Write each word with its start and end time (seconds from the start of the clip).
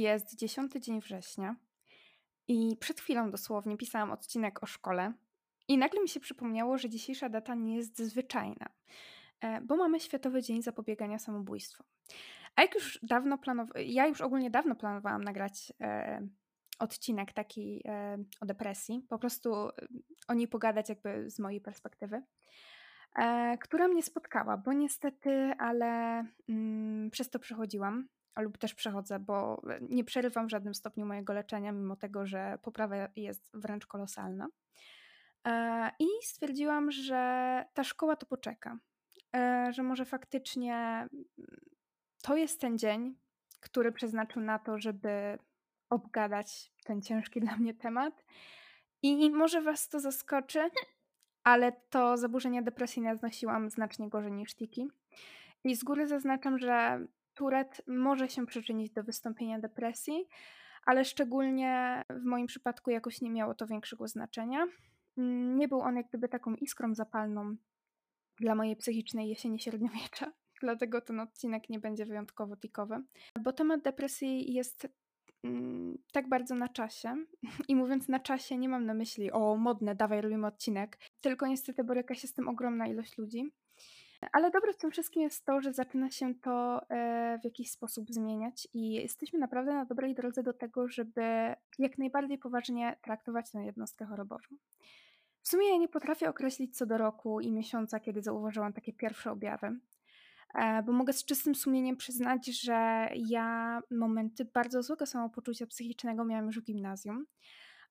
Jest 0.00 0.34
10 0.34 0.72
dzień 0.72 1.00
września 1.00 1.56
i 2.48 2.76
przed 2.80 3.00
chwilą 3.00 3.30
dosłownie 3.30 3.76
pisałam 3.76 4.10
odcinek 4.10 4.62
o 4.62 4.66
szkole 4.66 5.12
i 5.68 5.78
nagle 5.78 6.00
mi 6.00 6.08
się 6.08 6.20
przypomniało, 6.20 6.78
że 6.78 6.88
dzisiejsza 6.88 7.28
data 7.28 7.54
nie 7.54 7.76
jest 7.76 7.98
zwyczajna, 7.98 8.66
e, 9.40 9.60
bo 9.60 9.76
mamy 9.76 10.00
Światowy 10.00 10.42
Dzień 10.42 10.62
Zapobiegania 10.62 11.18
Samobójstwu. 11.18 11.84
A 12.56 12.62
jak 12.62 12.74
już 12.74 12.98
dawno 13.02 13.38
planowałam, 13.38 13.86
ja 13.86 14.06
już 14.06 14.20
ogólnie 14.20 14.50
dawno 14.50 14.74
planowałam 14.74 15.24
nagrać 15.24 15.72
e, 15.80 16.28
odcinek 16.78 17.32
taki 17.32 17.82
e, 17.84 18.18
o 18.40 18.46
depresji, 18.46 19.06
po 19.08 19.18
prostu 19.18 19.68
e, 19.68 19.70
o 20.28 20.34
niej 20.34 20.48
pogadać 20.48 20.88
jakby 20.88 21.30
z 21.30 21.38
mojej 21.38 21.60
perspektywy, 21.60 22.22
e, 23.16 23.58
która 23.58 23.88
mnie 23.88 24.02
spotkała, 24.02 24.56
bo 24.56 24.72
niestety, 24.72 25.52
ale 25.58 26.24
mm, 26.48 27.10
przez 27.10 27.30
to 27.30 27.38
przechodziłam 27.38 28.08
lub 28.36 28.58
też 28.58 28.74
przechodzę, 28.74 29.18
bo 29.18 29.62
nie 29.80 30.04
przerywam 30.04 30.46
w 30.46 30.50
żadnym 30.50 30.74
stopniu 30.74 31.06
mojego 31.06 31.32
leczenia, 31.32 31.72
mimo 31.72 31.96
tego, 31.96 32.26
że 32.26 32.58
poprawa 32.62 32.96
jest 33.16 33.50
wręcz 33.54 33.86
kolosalna. 33.86 34.48
E, 35.46 35.90
I 35.98 36.06
stwierdziłam, 36.22 36.90
że 36.90 37.64
ta 37.74 37.84
szkoła 37.84 38.16
to 38.16 38.26
poczeka, 38.26 38.78
e, 39.36 39.72
że 39.72 39.82
może 39.82 40.04
faktycznie 40.04 40.74
mm, 40.76 41.24
to 42.22 42.36
jest 42.36 42.60
ten 42.60 42.78
dzień, 42.78 43.14
który 43.60 43.92
przeznaczył 43.92 44.42
na 44.42 44.58
to, 44.58 44.78
żeby 44.78 45.38
obgadać 45.90 46.72
ten 46.84 47.02
ciężki 47.02 47.40
dla 47.40 47.56
mnie 47.56 47.74
temat. 47.74 48.24
I 49.02 49.30
może 49.30 49.62
Was 49.62 49.88
to 49.88 50.00
zaskoczy, 50.00 50.70
ale 51.44 51.72
to 51.72 52.16
zaburzenia 52.16 52.62
depresyjne 52.62 53.16
znosiłam 53.16 53.70
znacznie 53.70 54.08
gorzej 54.08 54.32
niż 54.32 54.54
tiki. 54.54 54.88
I 55.64 55.76
z 55.76 55.84
góry 55.84 56.06
zaznaczam, 56.06 56.58
że 56.58 57.06
Turet 57.40 57.82
może 57.86 58.28
się 58.28 58.46
przyczynić 58.46 58.90
do 58.90 59.02
wystąpienia 59.02 59.58
depresji, 59.58 60.28
ale 60.84 61.04
szczególnie 61.04 62.02
w 62.10 62.24
moim 62.24 62.46
przypadku 62.46 62.90
jakoś 62.90 63.20
nie 63.20 63.30
miało 63.30 63.54
to 63.54 63.66
większego 63.66 64.08
znaczenia. 64.08 64.66
Mm, 65.18 65.58
nie 65.58 65.68
był 65.68 65.80
on 65.80 65.96
jak 65.96 66.08
gdyby 66.08 66.28
taką 66.28 66.54
iskrą 66.54 66.94
zapalną 66.94 67.56
dla 68.40 68.54
mojej 68.54 68.76
psychicznej 68.76 69.28
jesieni 69.28 69.60
średniowiecza, 69.60 70.32
dlatego 70.62 71.00
ten 71.00 71.20
odcinek 71.20 71.68
nie 71.68 71.78
będzie 71.78 72.06
wyjątkowo 72.06 72.56
tikowy, 72.56 73.02
bo 73.40 73.52
temat 73.52 73.82
depresji 73.82 74.52
jest 74.52 74.88
mm, 75.44 75.98
tak 76.12 76.28
bardzo 76.28 76.54
na 76.54 76.68
czasie. 76.68 77.24
I 77.68 77.76
mówiąc 77.76 78.08
na 78.08 78.20
czasie, 78.20 78.58
nie 78.58 78.68
mam 78.68 78.86
na 78.86 78.94
myśli 78.94 79.32
o 79.32 79.56
modne, 79.56 79.94
dawaj 79.94 80.20
robimy 80.20 80.46
odcinek, 80.46 80.98
tylko 81.20 81.46
niestety 81.46 81.84
boryka 81.84 82.14
się 82.14 82.28
z 82.28 82.34
tym 82.34 82.48
ogromna 82.48 82.86
ilość 82.86 83.18
ludzi. 83.18 83.50
Ale 84.32 84.50
dobre 84.50 84.72
w 84.72 84.76
tym 84.76 84.90
wszystkim 84.90 85.22
jest 85.22 85.44
to, 85.44 85.60
że 85.60 85.72
zaczyna 85.72 86.10
się 86.10 86.34
to 86.34 86.82
e, 86.90 87.38
w 87.38 87.44
jakiś 87.44 87.70
sposób 87.70 88.10
zmieniać 88.10 88.68
i 88.74 88.92
jesteśmy 88.92 89.38
naprawdę 89.38 89.74
na 89.74 89.84
dobrej 89.84 90.14
drodze 90.14 90.42
do 90.42 90.52
tego, 90.52 90.88
żeby 90.88 91.54
jak 91.78 91.98
najbardziej 91.98 92.38
poważnie 92.38 92.96
traktować 93.02 93.50
tę 93.50 93.64
jednostkę 93.64 94.06
chorobową. 94.06 94.46
W 95.42 95.48
sumie 95.48 95.68
ja 95.68 95.76
nie 95.76 95.88
potrafię 95.88 96.28
określić 96.28 96.76
co 96.76 96.86
do 96.86 96.98
roku 96.98 97.40
i 97.40 97.52
miesiąca, 97.52 98.00
kiedy 98.00 98.22
zauważyłam 98.22 98.72
takie 98.72 98.92
pierwsze 98.92 99.30
objawy, 99.30 99.78
e, 100.54 100.82
bo 100.82 100.92
mogę 100.92 101.12
z 101.12 101.24
czystym 101.24 101.54
sumieniem 101.54 101.96
przyznać, 101.96 102.46
że 102.46 103.08
ja 103.14 103.80
momenty 103.90 104.44
bardzo 104.44 104.82
złego 104.82 105.06
samopoczucia 105.06 105.66
psychicznego 105.66 106.24
miałam 106.24 106.46
już 106.46 106.60
w 106.60 106.64
gimnazjum 106.64 107.26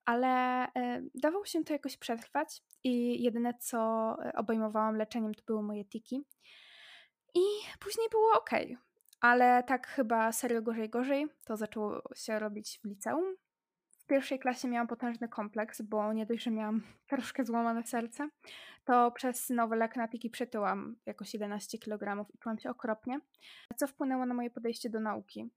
ale 0.09 0.65
e, 0.73 1.01
dawało 1.15 1.45
się 1.45 1.63
to 1.63 1.73
jakoś 1.73 1.97
przetrwać 1.97 2.61
i 2.83 3.23
jedyne 3.23 3.53
co 3.59 3.77
e, 4.23 4.33
obejmowałam 4.33 4.95
leczeniem 4.95 5.33
to 5.33 5.43
były 5.47 5.63
moje 5.63 5.85
tiki. 5.85 6.25
I 7.35 7.41
później 7.79 8.07
było 8.11 8.31
ok, 8.37 8.49
ale 9.21 9.63
tak 9.63 9.87
chyba 9.87 10.31
serio 10.31 10.61
gorzej 10.61 10.89
gorzej 10.89 11.27
to 11.45 11.57
zaczęło 11.57 12.01
się 12.15 12.39
robić 12.39 12.79
w 12.83 12.87
liceum. 12.87 13.35
W 13.91 14.05
pierwszej 14.05 14.39
klasie 14.39 14.67
miałam 14.67 14.87
potężny 14.87 15.27
kompleks, 15.27 15.81
bo 15.81 16.13
nie 16.13 16.25
dość, 16.25 16.43
że 16.43 16.51
miałam 16.51 16.81
troszkę 17.09 17.45
złamane 17.45 17.83
serce, 17.83 18.29
to 18.85 19.11
przez 19.11 19.49
nowy 19.49 19.75
lek 19.75 19.95
na 19.95 20.07
tiki 20.07 20.29
przytyłam 20.29 20.95
jakoś 21.05 21.33
11 21.33 21.77
kg 21.77 22.29
i 22.33 22.37
czułam 22.37 22.59
się 22.59 22.69
okropnie, 22.69 23.19
co 23.77 23.87
wpłynęło 23.87 24.25
na 24.25 24.33
moje 24.33 24.49
podejście 24.49 24.89
do 24.89 24.99
nauki 24.99 25.49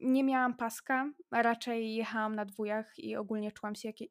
nie 0.00 0.24
miałam 0.24 0.56
paska, 0.56 1.10
a 1.30 1.42
raczej 1.42 1.94
jechałam 1.94 2.34
na 2.34 2.44
dwójach 2.44 2.98
i 2.98 3.16
ogólnie 3.16 3.52
czułam 3.52 3.74
się 3.74 3.88
jak, 3.88 4.10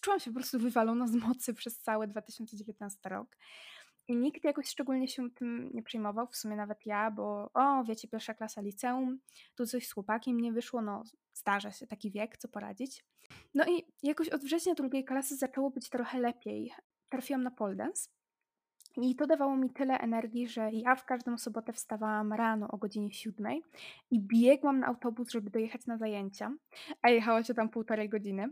czułam 0.00 0.20
się 0.20 0.30
po 0.30 0.34
prostu 0.34 0.58
wywalona 0.58 1.06
z 1.06 1.14
mocy 1.14 1.54
przez 1.60 1.78
cały 1.78 2.06
2019 2.06 3.08
rok. 3.08 3.36
I 4.08 4.16
nikt 4.16 4.44
jakoś 4.44 4.68
szczególnie 4.68 5.08
się 5.08 5.30
tym 5.30 5.70
nie 5.74 5.82
przejmował, 5.82 6.26
w 6.26 6.36
sumie 6.36 6.56
nawet 6.56 6.86
ja, 6.86 7.10
bo 7.10 7.50
o, 7.54 7.84
wiecie, 7.84 8.08
pierwsza 8.08 8.34
klasa 8.34 8.60
liceum, 8.60 9.18
tu 9.54 9.66
coś 9.66 9.86
z 9.86 9.92
chłopakiem 9.92 10.40
nie 10.40 10.52
wyszło, 10.52 10.82
no 10.82 11.02
zdarza 11.34 11.72
się, 11.72 11.86
taki 11.86 12.10
wiek, 12.10 12.36
co 12.36 12.48
poradzić. 12.48 13.04
No 13.54 13.64
i 13.66 13.86
jakoś 14.02 14.28
od 14.28 14.44
września 14.44 14.74
drugiej 14.74 15.04
klasy 15.04 15.36
zaczęło 15.36 15.70
być 15.70 15.88
trochę 15.88 16.20
lepiej. 16.20 16.72
Trafiłam 17.08 17.42
na 17.42 17.50
pole 17.50 17.76
dance 17.76 18.08
i 18.96 19.16
to 19.16 19.26
dawało 19.26 19.56
mi 19.56 19.70
tyle 19.70 19.98
energii, 19.98 20.48
że 20.48 20.70
ja 20.72 20.94
w 20.94 21.04
każdą 21.04 21.38
sobotę 21.38 21.72
wstawałam 21.72 22.32
rano 22.32 22.68
o 22.70 22.76
godzinie 22.76 23.12
siódmej 23.12 23.62
i 24.10 24.20
biegłam 24.20 24.80
na 24.80 24.86
autobus, 24.86 25.30
żeby 25.30 25.50
dojechać 25.50 25.86
na 25.86 25.98
zajęcia, 25.98 26.52
a 27.02 27.10
jechało 27.10 27.42
się 27.42 27.54
tam 27.54 27.68
półtorej 27.68 28.08
godziny. 28.08 28.48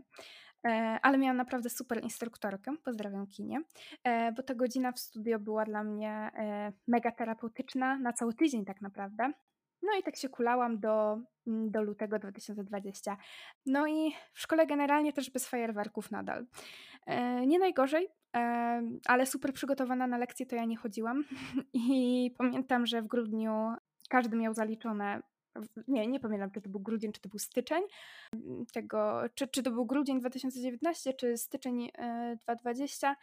E, 0.67 0.99
ale 1.01 1.17
miałam 1.17 1.37
naprawdę 1.37 1.69
super 1.69 2.03
instruktorkę, 2.03 2.75
pozdrawiam 2.83 3.27
Kinie, 3.27 3.61
e, 4.03 4.31
bo 4.31 4.43
ta 4.43 4.55
godzina 4.55 4.91
w 4.91 4.99
studio 4.99 5.39
była 5.39 5.65
dla 5.65 5.83
mnie 5.83 6.11
e, 6.11 6.71
mega 6.87 7.11
terapeutyczna 7.11 7.97
na 7.97 8.13
cały 8.13 8.33
tydzień 8.33 8.65
tak 8.65 8.81
naprawdę. 8.81 9.31
No 9.81 9.89
i 9.99 10.03
tak 10.03 10.15
się 10.15 10.29
kulałam 10.29 10.79
do, 10.79 11.21
mm, 11.47 11.71
do 11.71 11.81
lutego 11.81 12.19
2020. 12.19 13.17
No 13.65 13.87
i 13.87 14.13
w 14.33 14.39
szkole 14.39 14.67
generalnie 14.67 15.13
też 15.13 15.31
bez 15.31 15.47
fajerwerków 15.47 16.11
nadal. 16.11 16.45
Nie 17.47 17.59
najgorzej, 17.59 18.07
ale 19.05 19.25
super 19.25 19.53
przygotowana 19.53 20.07
na 20.07 20.17
lekcje 20.17 20.45
to 20.45 20.55
ja 20.55 20.65
nie 20.65 20.77
chodziłam. 20.77 21.23
I 21.73 22.31
pamiętam, 22.37 22.85
że 22.85 23.01
w 23.01 23.07
grudniu 23.07 23.73
każdy 24.09 24.37
miał 24.37 24.53
zaliczone 24.53 25.21
nie, 25.87 26.07
nie 26.07 26.19
pamiętam, 26.19 26.51
czy 26.51 26.61
to 26.61 26.69
był 26.69 26.79
grudzień, 26.79 27.11
czy 27.11 27.21
to 27.21 27.29
był 27.29 27.39
styczeń 27.39 27.83
tego, 28.73 29.21
czy, 29.35 29.47
czy 29.47 29.63
to 29.63 29.71
był 29.71 29.85
grudzień 29.85 30.19
2019, 30.19 31.13
czy 31.13 31.37
styczeń 31.37 31.89
2020, 32.43 33.09
e, 33.09 33.15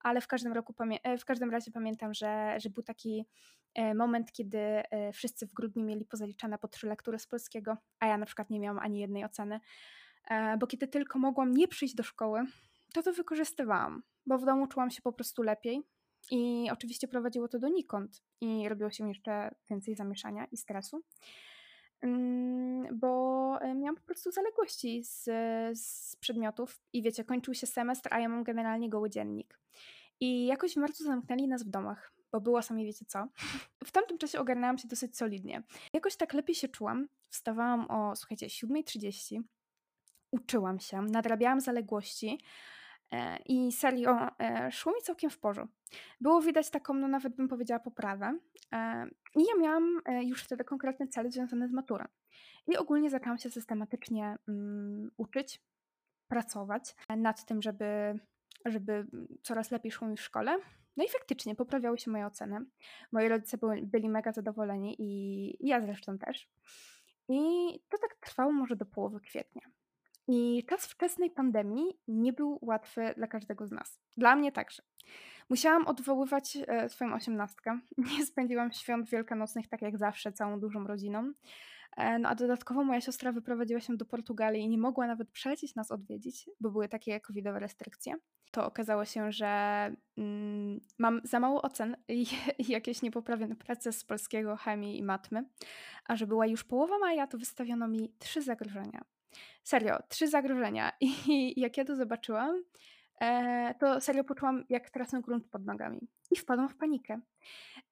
ale 0.00 0.20
w 0.20 0.26
każdym 0.26 0.52
roku, 0.52 0.74
e, 1.02 1.18
w 1.18 1.24
każdym 1.24 1.50
razie 1.50 1.70
pamiętam, 1.70 2.14
że, 2.14 2.56
że 2.60 2.70
był 2.70 2.82
taki 2.82 3.26
e, 3.74 3.94
moment, 3.94 4.32
kiedy 4.32 4.82
wszyscy 5.12 5.46
w 5.46 5.52
grudniu 5.52 5.84
mieli 5.84 6.04
pozaliczane 6.04 6.58
po 6.58 6.68
trzy 6.68 6.86
lektury 6.86 7.18
z 7.18 7.26
polskiego, 7.26 7.76
a 8.00 8.06
ja 8.06 8.18
na 8.18 8.26
przykład 8.26 8.50
nie 8.50 8.60
miałam 8.60 8.78
ani 8.78 9.00
jednej 9.00 9.24
oceny, 9.24 9.60
bo 10.58 10.66
kiedy 10.66 10.88
tylko 10.88 11.18
mogłam 11.18 11.52
nie 11.52 11.68
przyjść 11.68 11.94
do 11.94 12.02
szkoły, 12.02 12.46
to 12.96 13.02
to 13.02 13.12
wykorzystywałam, 13.12 14.02
bo 14.26 14.38
w 14.38 14.44
domu 14.44 14.66
czułam 14.66 14.90
się 14.90 15.02
po 15.02 15.12
prostu 15.12 15.42
lepiej 15.42 15.82
i 16.30 16.68
oczywiście 16.72 17.08
prowadziło 17.08 17.48
to 17.48 17.58
donikąd 17.58 18.22
i 18.40 18.68
robiło 18.68 18.90
się 18.90 19.08
jeszcze 19.08 19.54
więcej 19.70 19.94
zamieszania 19.94 20.46
i 20.52 20.56
stresu. 20.56 21.02
Mm, 22.00 22.98
bo 22.98 23.58
e, 23.60 23.74
miałam 23.74 23.96
po 23.96 24.02
prostu 24.02 24.30
zaległości 24.30 25.04
z, 25.04 25.24
z 25.78 26.16
przedmiotów 26.16 26.80
i 26.92 27.02
wiecie, 27.02 27.24
kończył 27.24 27.54
się 27.54 27.66
semestr, 27.66 28.08
a 28.12 28.20
ja 28.20 28.28
mam 28.28 28.44
generalnie 28.44 28.90
goły 28.90 29.10
dziennik. 29.10 29.58
I 30.20 30.46
jakoś 30.46 30.72
w 30.74 30.76
marcu 30.76 31.04
zamknęli 31.04 31.48
nas 31.48 31.62
w 31.62 31.68
domach, 31.68 32.12
bo 32.32 32.40
było 32.40 32.62
sami 32.62 32.84
wiecie 32.84 33.04
co. 33.04 33.28
W 33.84 33.90
tamtym 33.90 34.18
czasie 34.18 34.40
ogarnęłam 34.40 34.78
się 34.78 34.88
dosyć 34.88 35.16
solidnie. 35.16 35.62
Jakoś 35.92 36.16
tak 36.16 36.34
lepiej 36.34 36.54
się 36.54 36.68
czułam. 36.68 37.08
Wstawałam 37.28 37.90
o, 37.90 38.16
słuchajcie, 38.16 38.46
7.30, 38.46 39.40
uczyłam 40.30 40.80
się, 40.80 41.02
nadrabiałam 41.02 41.60
zaległości, 41.60 42.40
I 43.46 43.72
serio, 43.72 44.28
e, 44.38 44.72
szło 44.72 44.92
mi 44.92 45.02
całkiem 45.02 45.30
w 45.30 45.38
porządku. 45.38 45.76
Było 46.20 46.40
widać 46.40 46.70
taką, 46.70 46.94
no 46.94 47.08
nawet 47.08 47.36
bym 47.36 47.48
powiedziała, 47.48 47.80
poprawę. 47.80 48.38
E, 48.72 49.06
I 49.36 49.40
ja 49.40 49.60
miałam 49.60 50.00
już 50.22 50.42
wtedy 50.42 50.64
konkretne 50.64 51.08
cele 51.08 51.30
związane 51.30 51.68
z 51.68 51.72
maturą. 51.72 52.04
I 52.66 52.76
ogólnie 52.76 53.10
zaczęłam 53.10 53.38
się 53.38 53.50
systematycznie 53.50 54.38
um, 54.48 55.10
uczyć, 55.16 55.62
pracować 56.28 56.94
nad 57.16 57.44
tym, 57.44 57.62
żeby, 57.62 58.18
żeby 58.64 59.06
coraz 59.42 59.70
lepiej 59.70 59.92
szło 59.92 60.08
mi 60.08 60.16
w 60.16 60.20
szkole. 60.20 60.58
No 60.96 61.04
i 61.04 61.08
faktycznie 61.08 61.54
poprawiały 61.54 61.98
się 61.98 62.10
moje 62.10 62.26
oceny. 62.26 62.60
Moi 63.12 63.28
rodzice 63.28 63.58
byli, 63.58 63.86
byli 63.86 64.08
mega 64.08 64.32
zadowoleni 64.32 64.96
i 64.98 65.68
ja 65.68 65.80
zresztą 65.80 66.18
też. 66.18 66.48
I 67.28 67.38
to 67.88 67.98
tak 67.98 68.14
trwało 68.20 68.52
może 68.52 68.76
do 68.76 68.86
połowy 68.86 69.20
kwietnia. 69.20 69.62
I 70.28 70.64
czas 70.68 70.86
wczesnej 70.86 71.30
pandemii 71.30 71.98
nie 72.08 72.32
był 72.32 72.58
łatwy 72.62 73.14
dla 73.16 73.26
każdego 73.26 73.66
z 73.66 73.72
nas. 73.72 74.00
Dla 74.16 74.36
mnie 74.36 74.52
także. 74.52 74.82
Musiałam 75.50 75.86
odwoływać 75.86 76.58
e, 76.66 76.88
swoją 76.88 77.14
osiemnastkę. 77.14 77.80
Nie 78.18 78.26
spędziłam 78.26 78.72
świąt 78.72 79.10
wielkanocnych 79.10 79.68
tak 79.68 79.82
jak 79.82 79.98
zawsze, 79.98 80.32
całą 80.32 80.60
dużą 80.60 80.86
rodziną. 80.86 81.32
E, 81.96 82.18
no 82.18 82.28
a 82.28 82.34
dodatkowo 82.34 82.84
moja 82.84 83.00
siostra 83.00 83.32
wyprowadziła 83.32 83.80
się 83.80 83.96
do 83.96 84.04
Portugalii 84.04 84.62
i 84.62 84.68
nie 84.68 84.78
mogła 84.78 85.06
nawet 85.06 85.30
przylecieć 85.30 85.74
nas 85.74 85.90
odwiedzić, 85.90 86.50
bo 86.60 86.70
były 86.70 86.88
takie 86.88 87.20
covidowe 87.20 87.58
restrykcje. 87.58 88.14
To 88.50 88.66
okazało 88.66 89.04
się, 89.04 89.32
że 89.32 89.46
mm, 90.18 90.80
mam 90.98 91.20
za 91.24 91.40
mało 91.40 91.62
ocen 91.62 91.96
i, 92.08 92.26
i 92.68 92.72
jakieś 92.72 93.02
niepoprawione 93.02 93.56
prace 93.56 93.92
z 93.92 94.04
polskiego, 94.04 94.56
chemii 94.56 94.98
i 94.98 95.02
matmy. 95.02 95.44
A 96.04 96.16
że 96.16 96.26
była 96.26 96.46
już 96.46 96.64
połowa 96.64 96.98
maja, 96.98 97.26
to 97.26 97.38
wystawiono 97.38 97.88
mi 97.88 98.14
trzy 98.18 98.42
zagrożenia. 98.42 99.04
Serio, 99.62 99.98
trzy 100.08 100.28
zagrożenia. 100.28 100.92
I 101.28 101.60
jak 101.60 101.76
ja 101.76 101.84
to 101.84 101.96
zobaczyłam, 101.96 102.62
e, 103.20 103.74
to 103.80 104.00
serio 104.00 104.24
poczułam, 104.24 104.64
jak 104.68 104.90
tracę 104.90 105.20
grunt 105.22 105.48
pod 105.50 105.64
nogami. 105.64 106.08
I 106.30 106.36
wpadłam 106.36 106.68
w 106.68 106.76
panikę. 106.76 107.20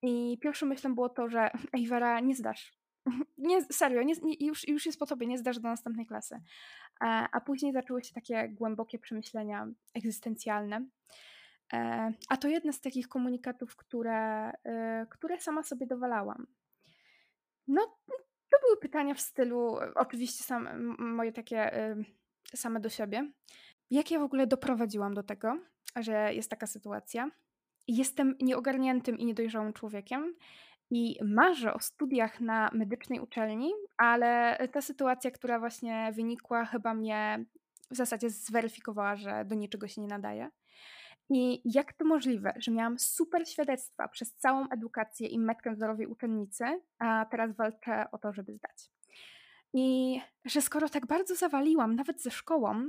I 0.03 0.39
pierwszą 0.43 0.67
myślą 0.67 0.95
było 0.95 1.09
to, 1.09 1.29
że 1.29 1.51
ej 1.73 1.87
Wera, 1.87 2.21
nie 2.21 2.35
zdasz. 2.35 2.73
Nie, 3.39 3.65
serio, 3.65 4.03
nie, 4.03 4.15
już, 4.41 4.69
już 4.69 4.87
jest 4.87 4.99
po 4.99 5.07
tobie, 5.07 5.27
nie 5.27 5.39
zdasz 5.39 5.59
do 5.59 5.69
następnej 5.69 6.07
klasy. 6.07 6.41
A, 7.01 7.29
a 7.33 7.41
później 7.41 7.73
zaczęły 7.73 8.05
się 8.05 8.15
takie 8.15 8.49
głębokie 8.49 8.99
przemyślenia 8.99 9.67
egzystencjalne. 9.95 10.87
E, 11.73 12.13
a 12.29 12.37
to 12.37 12.49
jedne 12.49 12.73
z 12.73 12.81
takich 12.81 13.09
komunikatów, 13.09 13.77
które, 13.77 14.53
e, 14.65 15.07
które 15.11 15.41
sama 15.41 15.63
sobie 15.63 15.87
dowalałam. 15.87 16.47
No, 17.69 17.97
to 18.55 18.67
były 18.67 18.77
pytania 18.81 19.15
w 19.15 19.21
stylu, 19.21 19.77
oczywiście 19.95 20.45
sam, 20.45 20.97
moje 20.99 21.33
takie 21.33 21.71
same 22.55 22.81
do 22.81 22.89
siebie. 22.89 23.31
Jak 23.91 24.11
ja 24.11 24.19
w 24.19 24.23
ogóle 24.23 24.47
doprowadziłam 24.47 25.15
do 25.15 25.23
tego, 25.23 25.59
że 25.97 26.35
jest 26.35 26.51
taka 26.51 26.67
sytuacja? 26.67 27.31
Jestem 27.89 28.37
nieogarniętym 28.41 29.19
i 29.19 29.25
niedojrzałym 29.25 29.73
człowiekiem 29.73 30.35
i 30.91 31.19
marzę 31.25 31.75
o 31.75 31.81
studiach 31.81 32.41
na 32.41 32.71
medycznej 32.73 33.21
uczelni, 33.21 33.73
ale 33.97 34.59
ta 34.73 34.81
sytuacja, 34.81 35.31
która 35.31 35.59
właśnie 35.59 36.13
wynikła, 36.15 36.65
chyba 36.65 36.95
mnie 36.95 37.45
w 37.91 37.97
zasadzie 37.97 38.31
zweryfikowała, 38.31 39.17
że 39.17 39.45
do 39.45 39.55
niczego 39.55 39.89
się 39.89 40.01
nie 40.01 40.09
nadaje. 40.09 40.51
I 41.31 41.61
jak 41.65 41.93
to 41.93 42.05
możliwe, 42.05 42.55
że 42.57 42.71
miałam 42.71 42.99
super 42.99 43.49
świadectwa 43.49 44.09
przez 44.09 44.35
całą 44.35 44.69
edukację 44.69 45.29
i 45.29 45.39
metkę 45.39 45.73
wzorowej 45.73 46.07
uczennicy, 46.07 46.65
a 46.99 47.27
teraz 47.31 47.57
walczę 47.57 48.11
o 48.13 48.19
to, 48.19 48.33
żeby 48.33 48.55
zdać. 48.55 48.91
I 49.73 50.21
że 50.45 50.63
skoro 50.63 50.89
tak 50.89 51.07
bardzo 51.07 51.35
zawaliłam, 51.35 51.97
nawet 51.97 52.23
ze 52.23 52.31
szkołą, 52.31 52.89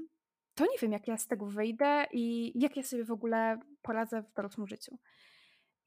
to 0.55 0.63
nie 0.65 0.77
wiem, 0.81 0.91
jak 0.91 1.07
ja 1.07 1.17
z 1.17 1.27
tego 1.27 1.45
wyjdę 1.45 2.05
i 2.11 2.51
jak 2.61 2.77
ja 2.77 2.83
sobie 2.83 3.05
w 3.05 3.11
ogóle 3.11 3.59
poradzę 3.81 4.21
w 4.21 4.33
dorosłym 4.33 4.67
życiu. 4.67 4.97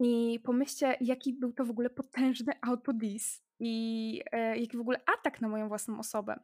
I 0.01 0.41
pomyślcie, 0.45 0.97
jaki 1.01 1.33
był 1.33 1.53
to 1.53 1.65
w 1.65 1.71
ogóle 1.71 1.91
potężny 1.91 2.53
autodis 2.63 3.43
i 3.61 4.23
e, 4.33 4.59
jaki 4.59 4.77
w 4.77 4.81
ogóle 4.81 5.01
atak 5.19 5.41
na 5.41 5.49
moją 5.49 5.69
własną 5.69 5.99
osobę. 5.99 6.41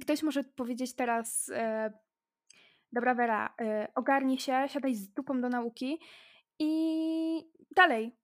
Ktoś 0.00 0.22
może 0.22 0.44
powiedzieć 0.44 0.94
teraz, 0.94 1.48
e, 1.54 1.92
dobra 2.92 3.14
Wera, 3.14 3.54
y, 3.60 3.94
ogarnij 3.94 4.38
się, 4.38 4.64
siadaj 4.68 4.94
z 4.94 5.08
dupą 5.08 5.40
do 5.40 5.48
nauki 5.48 5.98
i 6.58 7.52
dalej. 7.76 8.16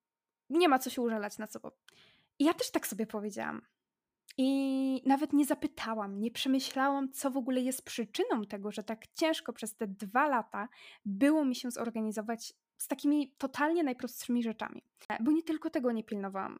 Nie 0.50 0.68
ma 0.68 0.78
co 0.78 0.90
się 0.90 1.02
użalać 1.02 1.38
na 1.38 1.46
sobą. 1.46 1.70
I 2.38 2.44
ja 2.44 2.54
też 2.54 2.70
tak 2.70 2.86
sobie 2.86 3.06
powiedziałam. 3.06 3.62
I 4.38 5.02
nawet 5.06 5.32
nie 5.32 5.44
zapytałam, 5.44 6.20
nie 6.20 6.30
przemyślałam, 6.30 7.12
co 7.12 7.30
w 7.30 7.36
ogóle 7.36 7.60
jest 7.60 7.84
przyczyną 7.84 8.44
tego, 8.48 8.72
że 8.72 8.82
tak 8.82 9.06
ciężko 9.14 9.52
przez 9.52 9.76
te 9.76 9.86
dwa 9.86 10.28
lata 10.28 10.68
było 11.04 11.44
mi 11.44 11.54
się 11.54 11.70
zorganizować 11.70 12.52
z 12.76 12.88
takimi 12.88 13.34
totalnie 13.38 13.84
najprostszymi 13.84 14.42
rzeczami. 14.42 14.82
Bo 15.20 15.32
nie 15.32 15.42
tylko 15.42 15.70
tego 15.70 15.92
nie 15.92 16.04
pilnowałam. 16.04 16.58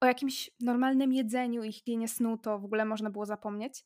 O 0.00 0.06
jakimś 0.06 0.50
normalnym 0.60 1.12
jedzeniu 1.12 1.62
i 1.62 1.72
higienie 1.72 2.08
snu 2.08 2.38
to 2.38 2.58
w 2.58 2.64
ogóle 2.64 2.84
można 2.84 3.10
było 3.10 3.26
zapomnieć. 3.26 3.84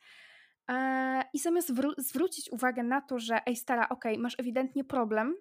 E, 0.69 1.23
I 1.33 1.39
zamiast 1.39 1.73
zwrócić 1.99 2.53
uwagę 2.53 2.83
na 2.83 3.01
to, 3.01 3.19
że 3.19 3.47
ej 3.47 3.57
stara, 3.57 3.89
okej, 3.89 4.13
okay, 4.13 4.23
masz 4.23 4.35
ewidentnie 4.39 4.85
problem, 4.85 5.37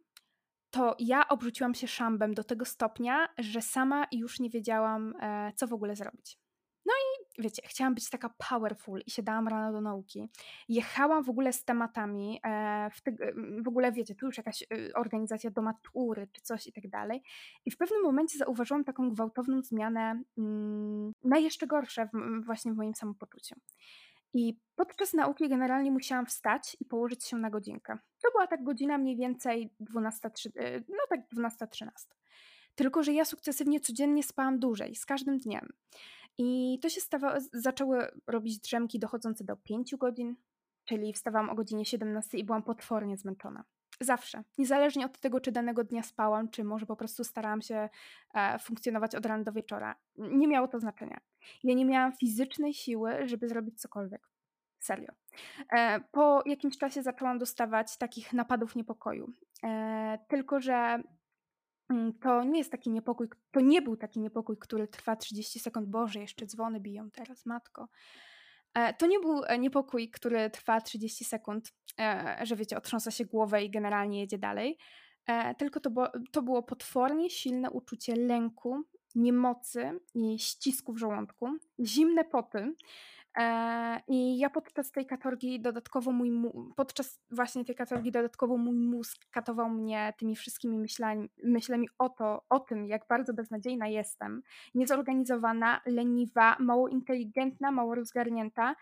to 0.70 0.96
ja 1.00 1.28
obrzuciłam 1.28 1.74
się 1.74 1.88
szambem 1.88 2.34
do 2.34 2.44
tego 2.44 2.66
stopnia, 2.66 3.28
że 3.38 3.62
sama 3.62 4.08
już 4.12 4.40
nie 4.40 4.50
wiedziałam, 4.50 5.14
e, 5.22 5.52
co 5.56 5.68
w 5.68 5.74
ogóle 5.74 5.96
zrobić. 5.96 6.40
No 6.86 6.94
i 6.94 7.42
wiecie, 7.44 7.62
chciałam 7.66 7.96
być 7.96 8.10
taka 8.10 8.30
powerful 8.50 9.02
i 9.06 9.12
się 9.12 9.24
dałam 9.24 9.48
rano 9.48 9.72
do 9.72 9.82
nauki. 9.82 10.30
Jechałam 10.70 11.24
w 11.24 11.30
ogóle 11.30 11.54
z 11.54 11.64
tematami, 11.64 12.40
e, 12.44 12.90
w, 12.90 13.02
ty, 13.02 13.18
w 13.64 13.68
ogóle 13.68 13.92
wiecie, 13.92 14.16
tu 14.16 14.26
już 14.26 14.38
jakaś 14.38 14.64
organizacja 14.96 15.52
do 15.52 15.62
matury 15.62 16.28
czy 16.32 16.42
coś 16.42 16.68
i 16.68 16.74
tak 16.74 16.90
dalej. 16.90 17.24
I 17.66 17.72
w 17.72 17.78
pewnym 17.78 18.04
momencie 18.04 18.38
zauważyłam 18.38 18.84
taką 18.84 19.10
gwałtowną 19.10 19.62
zmianę 19.62 20.22
mm, 20.38 21.14
na 21.24 21.38
jeszcze 21.38 21.68
gorsze 21.68 22.10
właśnie 22.46 22.74
w 22.74 22.76
moim 22.76 22.96
samopoczuciu. 22.96 23.56
I 24.38 24.60
podczas 24.76 25.14
nauki 25.14 25.50
generalnie 25.50 25.92
musiałam 25.92 26.26
wstać 26.26 26.78
i 26.80 26.86
położyć 26.86 27.24
się 27.24 27.38
na 27.38 27.50
godzinkę. 27.50 27.98
To 28.24 28.32
była 28.32 28.48
tak 28.48 28.64
godzina 28.64 28.98
mniej 28.98 29.18
więcej 29.18 29.74
12, 29.80 30.30
e, 30.56 30.80
no 30.80 31.04
tak 31.10 31.20
12-13. 31.30 31.90
Tylko, 32.76 33.04
że 33.04 33.14
ja 33.14 33.26
sukcesywnie 33.26 33.80
codziennie 33.80 34.24
spałam 34.24 34.60
dłużej, 34.60 34.96
z 34.96 35.06
każdym 35.06 35.38
dniem. 35.38 35.74
I 36.38 36.80
to 36.82 36.90
się 36.90 37.02
stawa, 37.02 37.38
zaczęły 37.54 38.08
robić 38.28 38.60
drzemki 38.60 39.00
dochodzące 39.00 39.44
do 39.44 39.56
5 39.56 39.96
godzin, 39.96 40.36
czyli 40.86 41.14
wstawałam 41.14 41.50
o 41.50 41.56
godzinie 41.56 41.86
17 41.86 42.38
i 42.38 42.44
byłam 42.44 42.64
potwornie 42.64 43.18
zmęczona. 43.18 43.64
Zawsze. 44.00 44.44
Niezależnie 44.58 45.06
od 45.06 45.20
tego, 45.20 45.40
czy 45.40 45.52
danego 45.52 45.84
dnia 45.84 46.04
spałam, 46.04 46.50
czy 46.50 46.64
może 46.64 46.86
po 46.86 46.96
prostu 46.96 47.24
starałam 47.24 47.62
się 47.62 47.90
e, 48.34 48.60
funkcjonować 48.60 49.16
od 49.16 49.26
rana 49.26 49.44
do 49.44 49.52
wieczora. 49.52 49.96
Nie 50.18 50.48
miało 50.48 50.68
to 50.68 50.80
znaczenia. 50.80 51.20
Ja 51.64 51.76
nie 51.76 51.86
miałam 51.86 52.14
fizycznej 52.14 52.74
siły, 52.74 53.28
żeby 53.28 53.50
zrobić 53.50 53.82
cokolwiek. 53.82 54.30
Serio. 54.80 55.12
E, 55.72 56.00
po 56.12 56.44
jakimś 56.46 56.78
czasie 56.78 57.04
zaczęłam 57.04 57.38
dostawać 57.38 57.98
takich 57.98 58.34
napadów 58.34 58.76
niepokoju. 58.76 59.34
E, 59.64 60.20
tylko, 60.28 60.60
że 60.60 61.04
mm, 61.90 62.14
to 62.14 62.44
nie 62.44 62.58
jest 62.58 62.72
taki 62.72 62.90
niepokój, 62.90 63.30
to 63.52 63.60
nie 63.60 63.82
był 63.82 63.98
taki 63.98 64.20
niepokój, 64.20 64.58
który 64.58 64.88
trwa 64.88 65.16
30 65.16 65.60
sekund. 65.60 65.88
Boże, 65.88 66.20
jeszcze 66.20 66.46
dzwony 66.46 66.80
biją 66.80 67.12
teraz, 67.12 67.46
matko. 67.46 67.88
E, 68.76 68.94
to 68.94 69.08
nie 69.08 69.20
był 69.20 69.42
niepokój, 69.60 70.10
który 70.10 70.50
trwa 70.50 70.82
30 70.82 71.26
sekund, 71.26 71.74
że 72.44 72.56
wiecie, 72.56 72.78
otrząsa 72.78 73.12
się 73.12 73.26
głowę 73.26 73.64
i 73.64 73.70
generalnie 73.70 74.20
jedzie 74.20 74.38
dalej. 74.38 74.78
Tylko 75.58 75.80
to, 75.80 75.90
było, 75.90 76.08
to 76.32 76.42
było 76.42 76.64
potwornie 76.64 77.30
silne 77.30 77.72
uczucie 77.72 78.16
lęku, 78.16 78.84
niemocy 79.16 80.00
i 80.14 80.40
ścisku 80.40 80.94
w 80.94 80.98
żołądku, 80.98 81.48
zimne 81.80 82.24
poty. 82.24 82.74
E, 83.38 84.02
I 84.08 84.38
ja 84.38 84.50
podczas 84.50 84.92
tej 84.92 85.06
katorgi 85.06 85.62
dodatkowo 85.62 86.12
mój, 86.12 86.32
podczas 86.76 87.20
właśnie 87.32 87.66
tej 87.66 87.76
katorgi 87.76 88.12
dodatkowo 88.12 88.58
mój 88.58 88.76
mózg 88.76 89.26
katował 89.32 89.70
mnie 89.70 90.14
tymi 90.18 90.36
wszystkimi 90.36 90.78
myślami, 90.78 91.30
myślami 91.44 91.90
o 91.98 92.10
to, 92.10 92.46
o 92.50 92.60
tym, 92.60 92.88
jak 92.88 93.08
bardzo 93.10 93.34
beznadziejna 93.34 93.88
jestem, 93.88 94.42
niezorganizowana, 94.76 95.82
leniwa, 95.86 96.56
mało 96.60 96.88
inteligentna, 96.88 97.72
mało 97.72 97.96
rozgarnięta. 97.96 98.76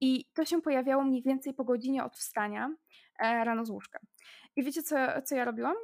I 0.00 0.24
to 0.34 0.44
się 0.44 0.62
pojawiało 0.62 1.04
mniej 1.04 1.22
więcej 1.22 1.54
po 1.54 1.64
godzinie 1.64 2.04
od 2.04 2.16
wstania 2.16 2.74
e, 3.18 3.44
rano 3.44 3.64
z 3.64 3.70
łóżka. 3.70 3.98
I 4.56 4.62
wiecie, 4.64 4.82
co, 4.82 4.96
co 5.24 5.34
ja 5.34 5.44
robiłam? 5.44 5.74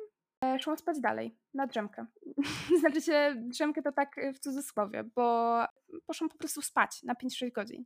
E, 0.45 0.59
szłam 0.59 0.78
spać 0.78 1.00
dalej, 1.00 1.37
na 1.54 1.66
drzemkę. 1.66 2.07
znaczy 2.80 3.02
się, 3.02 3.35
drzemkę 3.37 3.83
to 3.83 3.92
tak 3.92 4.16
w 4.35 4.38
cudzysłowie, 4.38 5.04
bo 5.16 5.59
poszłam 6.07 6.30
po 6.30 6.38
prostu 6.38 6.62
spać 6.62 7.02
na 7.02 7.14
5-6 7.14 7.52
godzin. 7.52 7.85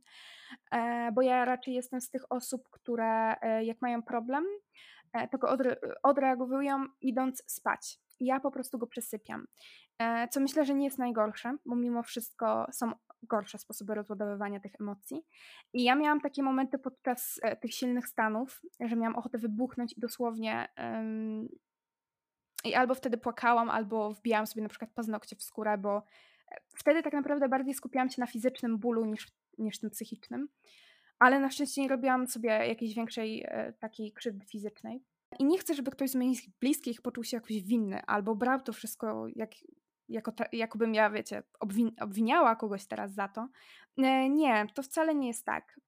E, 0.71 1.11
bo 1.11 1.21
ja 1.21 1.45
raczej 1.45 1.73
jestem 1.73 2.01
z 2.01 2.09
tych 2.09 2.31
osób, 2.31 2.69
które 2.71 3.35
e, 3.41 3.65
jak 3.65 3.81
mają 3.81 4.03
problem, 4.03 4.43
to 5.31 5.37
go 5.37 5.49
odre 5.49 5.75
odreagowują 6.03 6.85
idąc 7.01 7.43
spać. 7.47 7.99
Ja 8.19 8.39
po 8.39 8.51
prostu 8.51 8.77
go 8.77 8.87
przesypiam. 8.87 9.47
Co 10.31 10.39
myślę, 10.39 10.65
że 10.65 10.73
nie 10.73 10.85
jest 10.85 10.97
najgorsze, 10.97 11.57
bo 11.65 11.75
mimo 11.75 12.03
wszystko 12.03 12.65
są 12.71 12.91
gorsze 13.23 13.57
sposoby 13.57 13.95
rozładowywania 13.95 14.59
tych 14.59 14.71
emocji. 14.79 15.21
I 15.73 15.83
ja 15.83 15.95
miałam 15.95 16.21
takie 16.21 16.43
momenty 16.43 16.79
podczas 16.79 17.39
tych 17.61 17.73
silnych 17.73 18.07
stanów, 18.07 18.61
że 18.79 18.95
miałam 18.95 19.15
ochotę 19.15 19.37
wybuchnąć 19.37 19.97
i 19.97 19.99
dosłownie 19.99 20.67
i 22.63 22.75
albo 22.75 22.95
wtedy 22.95 23.17
płakałam, 23.17 23.69
albo 23.69 24.13
wbijałam 24.13 24.47
sobie 24.47 24.61
na 24.61 24.69
przykład 24.69 24.91
paznokcie 24.91 25.35
w 25.35 25.43
skórę, 25.43 25.77
bo 25.77 26.03
e, 26.51 26.57
wtedy 26.75 27.03
tak 27.03 27.13
naprawdę 27.13 27.49
bardziej 27.49 27.73
skupiałam 27.73 28.09
się 28.09 28.21
na 28.21 28.27
fizycznym 28.27 28.77
bólu 28.77 29.05
niż, 29.05 29.27
niż 29.57 29.79
tym 29.79 29.89
psychicznym. 29.89 30.47
Ale 31.19 31.39
na 31.39 31.51
szczęście 31.51 31.81
nie 31.81 31.87
robiłam 31.87 32.27
sobie 32.27 32.49
jakiejś 32.49 32.95
większej 32.95 33.43
e, 33.47 33.73
takiej 33.73 34.11
krzywdy 34.11 34.45
fizycznej. 34.45 35.03
I 35.39 35.45
nie 35.45 35.57
chcę, 35.57 35.73
żeby 35.73 35.91
ktoś 35.91 36.09
z 36.09 36.15
moich 36.15 36.39
bliskich 36.59 37.01
poczuł 37.01 37.23
się 37.23 37.37
jakoś 37.37 37.61
winny, 37.61 38.01
albo 38.05 38.35
brał 38.35 38.61
to 38.61 38.73
wszystko 38.73 39.27
jak, 39.35 39.51
jako 40.09 40.31
ta, 40.31 40.45
jakbym 40.51 40.93
ja, 40.93 41.09
wiecie, 41.09 41.43
obwin 41.59 41.91
obwiniała 41.99 42.55
kogoś 42.55 42.85
teraz 42.85 43.13
za 43.13 43.27
to. 43.27 43.47
E, 43.97 44.29
nie, 44.29 44.67
to 44.73 44.83
wcale 44.83 45.15
nie 45.15 45.27
jest 45.27 45.45
tak. 45.45 45.79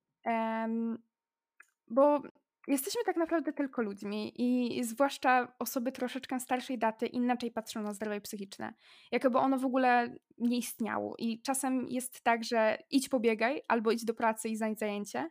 bo 1.87 2.21
jesteśmy 2.67 3.01
tak 3.05 3.17
naprawdę 3.17 3.53
tylko 3.53 3.81
ludźmi 3.81 4.33
i 4.35 4.83
zwłaszcza 4.83 5.53
osoby 5.59 5.91
troszeczkę 5.91 6.39
starszej 6.39 6.77
daty 6.77 7.05
inaczej 7.05 7.51
patrzą 7.51 7.81
na 7.81 7.93
zdrowie 7.93 8.21
psychiczne. 8.21 8.73
Jakoby 9.11 9.37
ono 9.37 9.59
w 9.59 9.65
ogóle 9.65 10.15
nie 10.37 10.57
istniało. 10.57 11.15
I 11.17 11.41
czasem 11.41 11.87
jest 11.87 12.21
tak, 12.21 12.43
że 12.43 12.77
idź 12.91 13.09
pobiegaj 13.09 13.61
albo 13.67 13.91
idź 13.91 14.05
do 14.05 14.13
pracy 14.13 14.49
i 14.49 14.55
znajdź 14.55 14.79
zajęcie. 14.79 15.29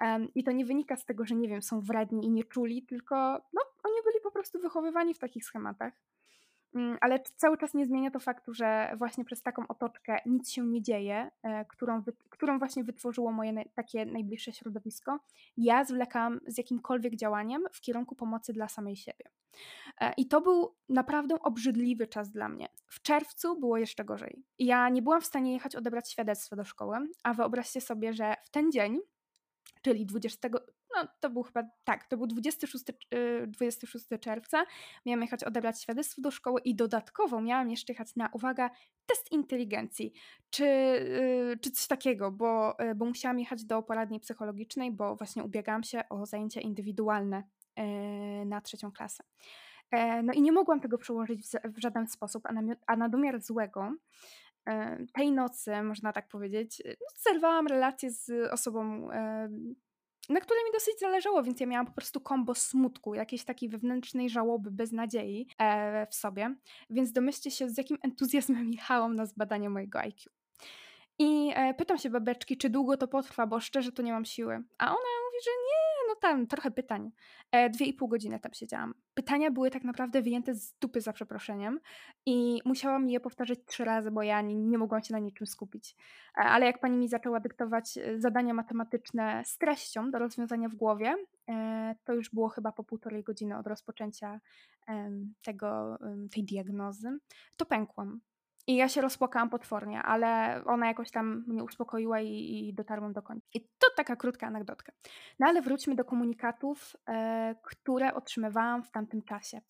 Um, 0.00 0.28
I 0.34 0.44
to 0.44 0.52
nie 0.52 0.64
wynika 0.64 0.96
z 0.96 1.04
tego, 1.04 1.24
że 1.24 1.34
nie 1.34 1.48
wiem, 1.48 1.62
są 1.62 1.80
wredni 1.80 2.26
i 2.26 2.30
nie 2.30 2.44
czuli, 2.44 2.82
tylko 2.82 3.16
no, 3.52 3.62
oni 3.84 3.94
byli 4.04 4.20
po 4.22 4.30
prostu 4.30 4.60
wychowywani 4.60 5.14
w 5.14 5.18
takich 5.18 5.44
schematach. 5.44 5.92
Mm, 6.74 6.98
ale 7.00 7.20
cały 7.36 7.58
czas 7.58 7.74
nie 7.74 7.86
zmienia 7.86 8.10
to 8.10 8.20
faktu, 8.20 8.54
że 8.54 8.94
właśnie 8.98 9.24
przez 9.24 9.42
taką 9.42 9.68
otoczkę 9.68 10.18
nic 10.26 10.50
się 10.50 10.66
nie 10.66 10.82
dzieje, 10.82 11.30
e, 11.42 11.64
którą, 11.64 12.02
którą 12.30 12.58
właśnie 12.58 12.84
wytworzyło 12.84 13.32
moje 13.32 13.64
takie 13.74 14.06
najbliższe 14.06 14.52
środowisko, 14.52 15.20
ja 15.56 15.84
zwlekałam 15.84 16.40
z 16.46 16.58
jakimkolwiek 16.58 17.16
działaniem 17.16 17.64
w 17.72 17.80
kierunku 17.80 18.14
pomocy 18.14 18.52
dla 18.52 18.68
samej 18.68 18.96
siebie. 18.96 19.24
E, 20.00 20.12
I 20.16 20.28
to 20.28 20.40
był 20.40 20.74
naprawdę 20.88 21.40
obrzydliwy 21.40 22.06
czas 22.06 22.30
dla 22.30 22.48
mnie. 22.48 22.68
W 22.86 23.02
czerwcu 23.02 23.60
było 23.60 23.76
jeszcze 23.76 24.04
gorzej. 24.04 24.44
Ja 24.58 24.88
nie 24.88 25.02
byłam 25.02 25.20
w 25.20 25.26
stanie 25.26 25.52
jechać 25.52 25.76
odebrać 25.76 26.12
świadectwo 26.12 26.56
do 26.56 26.64
szkoły, 26.64 26.98
a 27.22 27.34
wyobraźcie 27.34 27.80
sobie, 27.80 28.12
że 28.12 28.34
w 28.44 28.50
ten 28.50 28.72
dzień 28.72 29.00
czyli 29.82 30.06
20, 30.06 30.48
no 30.96 31.08
to 31.20 31.30
był 31.30 31.42
chyba, 31.42 31.62
tak, 31.84 32.04
to 32.04 32.16
był 32.16 32.26
26, 32.26 32.84
26 33.46 34.12
y, 34.12 34.18
czerwca, 34.18 34.64
miałam 35.06 35.22
jechać 35.22 35.44
odebrać 35.44 35.82
świadectwo 35.82 36.22
do 36.22 36.30
szkoły 36.30 36.60
i 36.60 36.74
dodatkowo 36.74 37.40
miałam 37.40 37.70
jeszcze 37.70 37.92
jechać 37.92 38.16
na, 38.16 38.28
uwaga, 38.32 38.70
test 39.06 39.32
inteligencji, 39.32 40.12
czy, 40.50 40.64
y, 40.64 41.58
czy 41.60 41.70
coś 41.70 41.86
takiego, 41.86 42.30
bo, 42.30 42.80
y, 42.90 42.94
bo 42.94 43.04
musiałam 43.04 43.38
jechać 43.38 43.64
do 43.64 43.82
poradni 43.82 44.20
psychologicznej, 44.20 44.92
bo 44.92 45.16
właśnie 45.16 45.44
ubiegałam 45.44 45.82
się 45.82 46.08
o 46.08 46.26
zajęcia 46.26 46.60
indywidualne 46.60 47.42
na 48.46 48.60
trzecią 48.60 48.92
klasę. 48.92 49.24
E, 49.90 50.22
no 50.22 50.32
i 50.32 50.42
nie 50.42 50.52
mogłam 50.52 50.80
tego 50.80 50.98
przełożyć 50.98 51.46
w, 51.64 51.80
żaden 51.82 52.06
sposób, 52.06 52.46
a 52.86 52.96
na, 52.96 53.08
domiar 53.08 53.40
złego 53.40 53.92
E, 54.68 55.06
tej 55.14 55.32
nocy, 55.32 55.82
można 55.82 56.12
tak 56.12 56.28
powiedzieć, 56.28 56.82
no, 56.84 57.32
zerwałam 57.32 57.66
relację 57.66 58.10
z 58.10 58.52
osobą, 58.52 59.08
na 60.28 60.40
której 60.40 60.64
mi 60.64 60.72
dosyć 60.72 61.00
zależało, 61.00 61.42
więc 61.42 61.60
ja 61.60 61.66
miałam 61.66 61.86
po 61.86 61.92
prostu 61.92 62.20
kombo 62.20 62.54
smutku, 62.54 63.14
jakiejś 63.14 63.44
takiej 63.44 63.68
wewnętrznej 63.68 64.30
żałoby, 64.30 64.70
beznadziei 64.70 65.46
e, 65.58 66.06
w 66.06 66.14
sobie. 66.14 66.54
Więc 66.90 67.12
domyślcie 67.12 67.50
się, 67.50 67.68
z 67.68 67.78
jakim 67.78 67.98
entuzjazmem 68.02 68.72
jechałam 68.78 69.16
na 69.16 69.26
zbadanie 69.26 69.70
mojego 69.70 69.98
IQ. 69.98 70.30
I 71.18 71.52
e, 71.54 71.74
pytam 71.74 71.98
się 71.98 72.10
babeczki, 72.10 72.56
czy 72.56 72.70
długo 72.70 72.96
to 72.96 73.08
potrwa, 73.08 73.46
bo 73.46 73.60
szczerze 73.60 73.92
to 73.92 74.02
nie 74.02 74.12
mam 74.12 74.24
siły. 74.24 74.62
A 74.78 74.84
ona 74.84 75.12
mówi, 75.26 75.44
że 75.44 75.50
nie, 75.50 76.08
no 76.08 76.10
tam 76.22 76.46
trochę 76.46 76.70
pytań. 76.70 77.10
E, 77.52 77.70
dwie 77.70 77.86
i 77.86 77.94
pół 77.94 78.08
godziny 78.08 78.40
tam 78.40 78.52
siedziałam. 78.52 78.94
Pytania 79.14 79.50
były 79.50 79.70
tak 79.70 79.84
naprawdę 79.84 80.22
wyjęte 80.22 80.54
z 80.54 80.74
dupy 80.80 81.00
za 81.00 81.12
przeproszeniem 81.12 81.80
i 82.26 82.60
musiałam 82.64 83.08
je 83.08 83.20
powtarzać 83.20 83.58
trzy 83.66 83.84
razy, 83.84 84.10
bo 84.10 84.22
ja 84.22 84.40
nie, 84.40 84.54
nie 84.54 84.78
mogłam 84.78 85.02
się 85.02 85.14
na 85.14 85.18
niczym 85.18 85.46
skupić. 85.46 85.96
E, 86.38 86.40
ale 86.40 86.66
jak 86.66 86.80
pani 86.80 86.96
mi 86.96 87.08
zaczęła 87.08 87.40
dyktować 87.40 87.98
e, 87.98 88.20
zadania 88.20 88.54
matematyczne 88.54 89.42
z 89.44 89.58
treścią 89.58 90.10
do 90.10 90.18
rozwiązania 90.18 90.68
w 90.68 90.74
głowie, 90.74 91.14
e, 91.48 91.94
to 92.04 92.12
już 92.12 92.30
było 92.30 92.48
chyba 92.48 92.72
po 92.72 92.84
półtorej 92.84 93.22
godziny 93.22 93.58
od 93.58 93.66
rozpoczęcia 93.66 94.40
tego, 95.44 95.98
tej 96.34 96.44
diagnozy, 96.44 97.18
to 97.56 97.66
pękłam. 97.66 98.20
I 98.66 98.76
ja 98.76 98.88
się 98.88 99.00
rozpłakałam 99.00 99.50
potwornie, 99.50 100.02
ale 100.02 100.62
ona 100.64 100.86
jakoś 100.86 101.10
tam 101.10 101.44
mnie 101.46 101.64
uspokoiła 101.64 102.20
i, 102.20 102.68
i 102.68 102.74
dotarłam 102.74 103.12
do 103.12 103.22
końca. 103.22 103.46
I 103.54 103.68
taka 103.96 104.16
krótka 104.16 104.46
anegdotka. 104.46 104.92
No 105.40 105.46
ale 105.46 105.62
wróćmy 105.62 105.94
do 105.94 106.04
komunikatów, 106.04 106.96
e, 107.08 107.54
które 107.62 108.14
otrzymywałam 108.14 108.82
w 108.82 108.90
tamtym 108.90 109.22
czasie. 109.22 109.60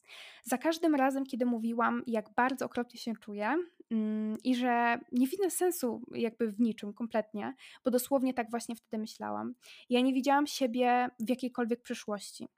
Za 0.43 0.59
każdym 0.59 0.95
razem, 0.95 1.27
kiedy 1.27 1.47
mówiłam, 1.47 2.03
jak 2.07 2.35
bardzo 2.37 2.67
okropnie 2.67 3.01
się 3.01 3.13
czuję 3.17 3.57
mm, 3.91 4.37
i 4.45 4.55
że 4.55 4.99
nie 5.13 5.27
widzę 5.27 5.51
sensu 5.51 6.03
jakby 6.15 6.49
w 6.49 6.61
niczym 6.61 6.95
kompletnie, 6.95 7.55
bo 7.85 7.91
dosłownie 7.91 8.35
tak 8.35 8.51
właśnie 8.51 8.77
wtedy 8.77 9.01
myślałam. 9.01 9.55
Ja 9.91 10.01
nie 10.01 10.13
widziałam 10.13 10.47
siebie 10.47 11.09
w 11.21 11.29
jakiejkolwiek 11.29 11.83
przyszłości. 11.83 12.49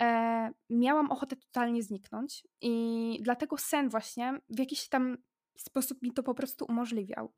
E, 0.00 0.50
miałam 0.70 1.10
ochotę 1.10 1.36
totalnie 1.36 1.82
zniknąć 1.82 2.46
i 2.60 3.18
dlatego 3.22 3.58
sen 3.58 3.88
właśnie 3.88 4.40
w 4.48 4.58
jakiś 4.58 4.88
tam 4.88 5.16
sposób 5.56 6.02
mi 6.02 6.12
to 6.12 6.22
po 6.22 6.34
prostu 6.34 6.64
umożliwiał. 6.68 7.32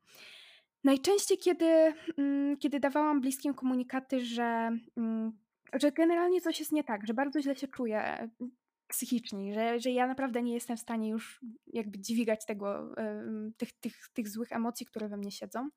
Najczęściej, 0.83 1.37
kiedy, 1.37 1.93
mm, 2.17 2.57
kiedy 2.57 2.79
dawałam 2.79 3.21
bliskim 3.21 3.53
komunikaty, 3.53 4.25
że, 4.25 4.77
mm, 4.97 5.31
że 5.73 5.91
generalnie 5.91 6.41
coś 6.41 6.59
jest 6.59 6.71
nie 6.71 6.83
tak, 6.83 7.07
że 7.07 7.13
bardzo 7.13 7.41
źle 7.41 7.55
się 7.55 7.67
czuję 7.67 8.01
mm, 8.01 8.31
psychicznie, 8.87 9.53
że, 9.53 9.79
że 9.79 9.91
ja 9.91 10.07
naprawdę 10.07 10.41
nie 10.43 10.53
jestem 10.53 10.77
w 10.77 10.79
stanie 10.79 11.09
już 11.09 11.41
jakby 11.67 11.99
dźwigać 11.99 12.45
tego, 12.45 12.95
tych, 13.57 13.71
tych, 13.71 14.07
tych 14.13 14.29
złych 14.29 14.51
emocji, 14.51 14.85
które 14.85 15.09
we 15.09 15.17
mnie 15.17 15.31
siedzą, 15.31 15.69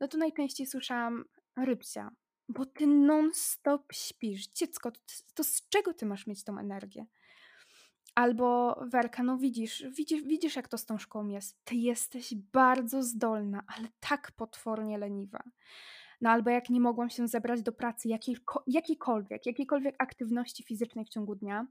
no 0.00 0.08
to 0.08 0.18
najczęściej 0.18 0.66
słyszałam 0.66 1.24
rybcia, 1.56 2.10
bo 2.48 2.66
ty 2.66 2.86
non-stop 2.86 3.92
śpisz. 3.92 4.46
Dziecko, 4.48 4.90
to, 4.90 5.00
to 5.34 5.44
z 5.44 5.68
czego 5.68 5.94
ty 5.94 6.06
masz 6.06 6.26
mieć 6.26 6.44
tą 6.44 6.58
energię? 6.58 7.06
Albo 8.14 8.78
Werka, 8.86 9.22
no 9.22 9.38
widzisz, 9.38 9.84
widzisz, 9.90 10.22
widzisz 10.22 10.56
jak 10.56 10.68
to 10.68 10.78
z 10.78 10.86
tą 10.86 10.98
szkołą 10.98 11.28
jest. 11.28 11.64
Ty 11.64 11.74
jesteś 11.74 12.34
bardzo 12.34 13.02
zdolna, 13.02 13.62
ale 13.66 13.88
tak 14.00 14.32
potwornie 14.32 14.98
leniwa. 14.98 15.42
No 16.20 16.30
albo 16.30 16.50
jak 16.50 16.70
nie 16.70 16.80
mogłam 16.80 17.10
się 17.10 17.28
zebrać 17.28 17.62
do 17.62 17.72
pracy 17.72 18.08
jakiejkolwiek, 18.66 19.46
jakiejkolwiek 19.46 19.94
aktywności 19.98 20.62
fizycznej 20.62 21.04
w 21.04 21.08
ciągu 21.08 21.34
dnia, 21.34 21.66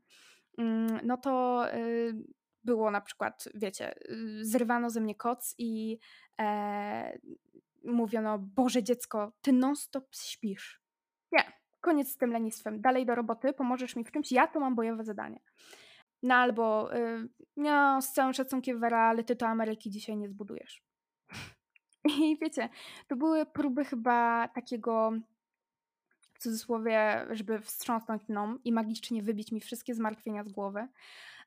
mm, 0.57 0.99
no 1.03 1.17
to 1.17 1.63
y, 1.73 2.13
było 2.63 2.91
na 2.91 3.01
przykład, 3.01 3.49
wiecie, 3.55 3.95
y, 4.11 4.45
zrywano 4.45 4.89
ze 4.89 5.01
mnie 5.01 5.15
koc 5.15 5.55
i 5.57 5.99
e, 6.39 7.19
mówiono, 7.83 8.39
Boże 8.39 8.83
dziecko, 8.83 9.31
ty 9.41 9.53
non-stop 9.53 10.15
śpisz. 10.15 10.81
Nie, 11.31 11.43
koniec 11.81 12.11
z 12.11 12.17
tym 12.17 12.31
lenistwem, 12.31 12.81
dalej 12.81 13.05
do 13.05 13.15
roboty, 13.15 13.53
pomożesz 13.53 13.95
mi 13.95 14.03
w 14.03 14.11
czymś, 14.11 14.31
ja 14.31 14.47
to 14.47 14.59
mam 14.59 14.75
bojowe 14.75 15.03
zadanie. 15.03 15.39
No 16.23 16.35
albo, 16.35 16.95
y, 16.95 17.29
no 17.57 18.01
z 18.01 18.13
całym 18.13 18.33
szacunkiem 18.33 18.79
Wera, 18.79 18.99
ale 18.99 19.23
ty 19.23 19.35
to 19.35 19.47
Ameryki 19.47 19.89
dzisiaj 19.89 20.17
nie 20.17 20.29
zbudujesz. 20.29 20.83
I 22.23 22.37
wiecie, 22.41 22.69
to 23.07 23.15
były 23.15 23.45
próby 23.45 23.85
chyba 23.85 24.47
takiego 24.47 25.11
w 26.33 26.39
cudzysłowie, 26.39 27.25
żeby 27.31 27.59
wstrząsnąć 27.59 28.29
mną 28.29 28.57
i 28.63 28.71
magicznie 28.71 29.23
wybić 29.23 29.51
mi 29.51 29.59
wszystkie 29.59 29.95
zmartwienia 29.95 30.43
z 30.43 30.49
głowy, 30.49 30.79
e, 30.79 30.87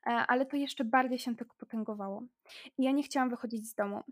ale 0.09 0.45
to 0.45 0.57
jeszcze 0.57 0.85
bardziej 0.85 1.19
się 1.19 1.35
tak 1.35 1.53
potęgowało. 1.53 2.23
I 2.77 2.83
ja 2.83 2.91
nie 2.91 3.03
chciałam 3.03 3.29
wychodzić 3.29 3.67
z 3.67 3.75
domu. 3.75 4.03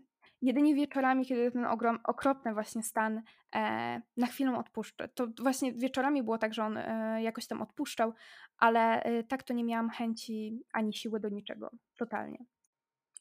Jedynie 0.42 0.74
wieczorami, 0.74 1.26
kiedy 1.26 1.50
ten 1.50 1.64
ogrom, 1.64 1.98
okropny 2.04 2.54
właśnie 2.54 2.82
stan 2.82 3.22
e, 3.54 4.02
na 4.16 4.26
chwilę 4.26 4.58
odpuszczę. 4.58 5.08
To 5.08 5.26
właśnie 5.42 5.72
wieczorami 5.72 6.22
było 6.22 6.38
tak, 6.38 6.54
że 6.54 6.64
on 6.64 6.76
e, 6.76 7.22
jakoś 7.22 7.46
tam 7.46 7.62
odpuszczał, 7.62 8.12
ale 8.58 9.02
e, 9.02 9.24
tak 9.24 9.42
to 9.42 9.54
nie 9.54 9.64
miałam 9.64 9.90
chęci 9.90 10.64
ani 10.72 10.94
siły 10.94 11.20
do 11.20 11.28
niczego. 11.28 11.70
Totalnie. 11.98 12.38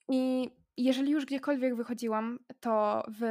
I 0.10 0.50
jeżeli 0.78 1.12
już 1.12 1.26
gdziekolwiek 1.26 1.76
wychodziłam, 1.76 2.40
to 2.60 3.04
w 3.20 3.24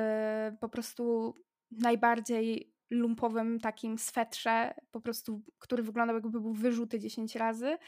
po 0.60 0.68
prostu 0.68 1.34
najbardziej 1.70 2.74
lumpowym 2.90 3.60
takim 3.60 3.98
swetrze, 3.98 4.74
po 4.90 5.00
prostu, 5.00 5.42
który 5.58 5.82
wyglądał 5.82 6.16
jakby 6.16 6.40
był 6.40 6.52
wyrzuty 6.52 6.98
10 6.98 7.36
razy, 7.36 7.78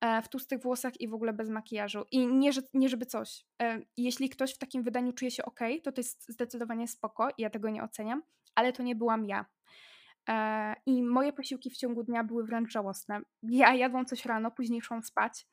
E, 0.00 0.22
w 0.22 0.28
tłustych 0.28 0.62
włosach 0.62 1.00
i 1.00 1.08
w 1.08 1.14
ogóle 1.14 1.32
bez 1.32 1.50
makijażu. 1.50 2.04
I 2.10 2.26
nie, 2.26 2.52
że, 2.52 2.60
nie 2.74 2.88
żeby 2.88 3.06
coś. 3.06 3.44
E, 3.62 3.80
jeśli 3.96 4.28
ktoś 4.28 4.54
w 4.54 4.58
takim 4.58 4.82
wydaniu 4.82 5.12
czuje 5.12 5.30
się 5.30 5.44
ok, 5.44 5.60
to 5.84 5.92
to 5.92 6.00
jest 6.00 6.28
zdecydowanie 6.28 6.88
spoko 6.88 7.28
i 7.38 7.42
ja 7.42 7.50
tego 7.50 7.70
nie 7.70 7.82
oceniam, 7.82 8.22
ale 8.54 8.72
to 8.72 8.82
nie 8.82 8.94
byłam 8.96 9.26
ja. 9.26 9.46
E, 10.28 10.74
I 10.86 11.02
moje 11.02 11.32
posiłki 11.32 11.70
w 11.70 11.76
ciągu 11.76 12.02
dnia 12.02 12.24
były 12.24 12.44
wręcz 12.44 12.72
żałosne. 12.72 13.20
Ja 13.42 13.74
jadłam 13.74 14.06
coś 14.06 14.24
rano, 14.24 14.50
później 14.50 14.82
szłam 14.82 15.02
spać, 15.02 15.46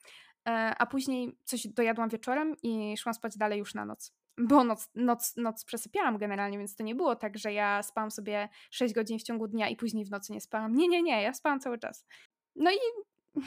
a 0.77 0.85
później 0.85 1.37
coś 1.43 1.67
dojadłam 1.67 2.09
wieczorem 2.09 2.55
i 2.63 2.97
szłam 2.97 3.13
spać 3.13 3.37
dalej 3.37 3.59
już 3.59 3.73
na 3.73 3.85
noc. 3.85 4.13
Bo 4.37 4.63
noc, 4.63 4.89
noc, 4.95 5.37
noc 5.37 5.65
przesypiałam 5.65 6.17
generalnie, 6.17 6.57
więc 6.57 6.75
to 6.75 6.83
nie 6.83 6.95
było 6.95 7.15
tak, 7.15 7.37
że 7.37 7.53
ja 7.53 7.83
spałam 7.83 8.11
sobie 8.11 8.49
6 8.71 8.93
godzin 8.93 9.19
w 9.19 9.23
ciągu 9.23 9.47
dnia 9.47 9.69
i 9.69 9.75
później 9.75 10.05
w 10.05 10.11
nocy 10.11 10.33
nie 10.33 10.41
spałam. 10.41 10.75
Nie, 10.75 10.87
nie, 10.87 11.03
nie, 11.03 11.21
ja 11.21 11.33
spałam 11.33 11.59
cały 11.59 11.79
czas. 11.79 12.05
No 12.55 12.71
i 12.71 12.77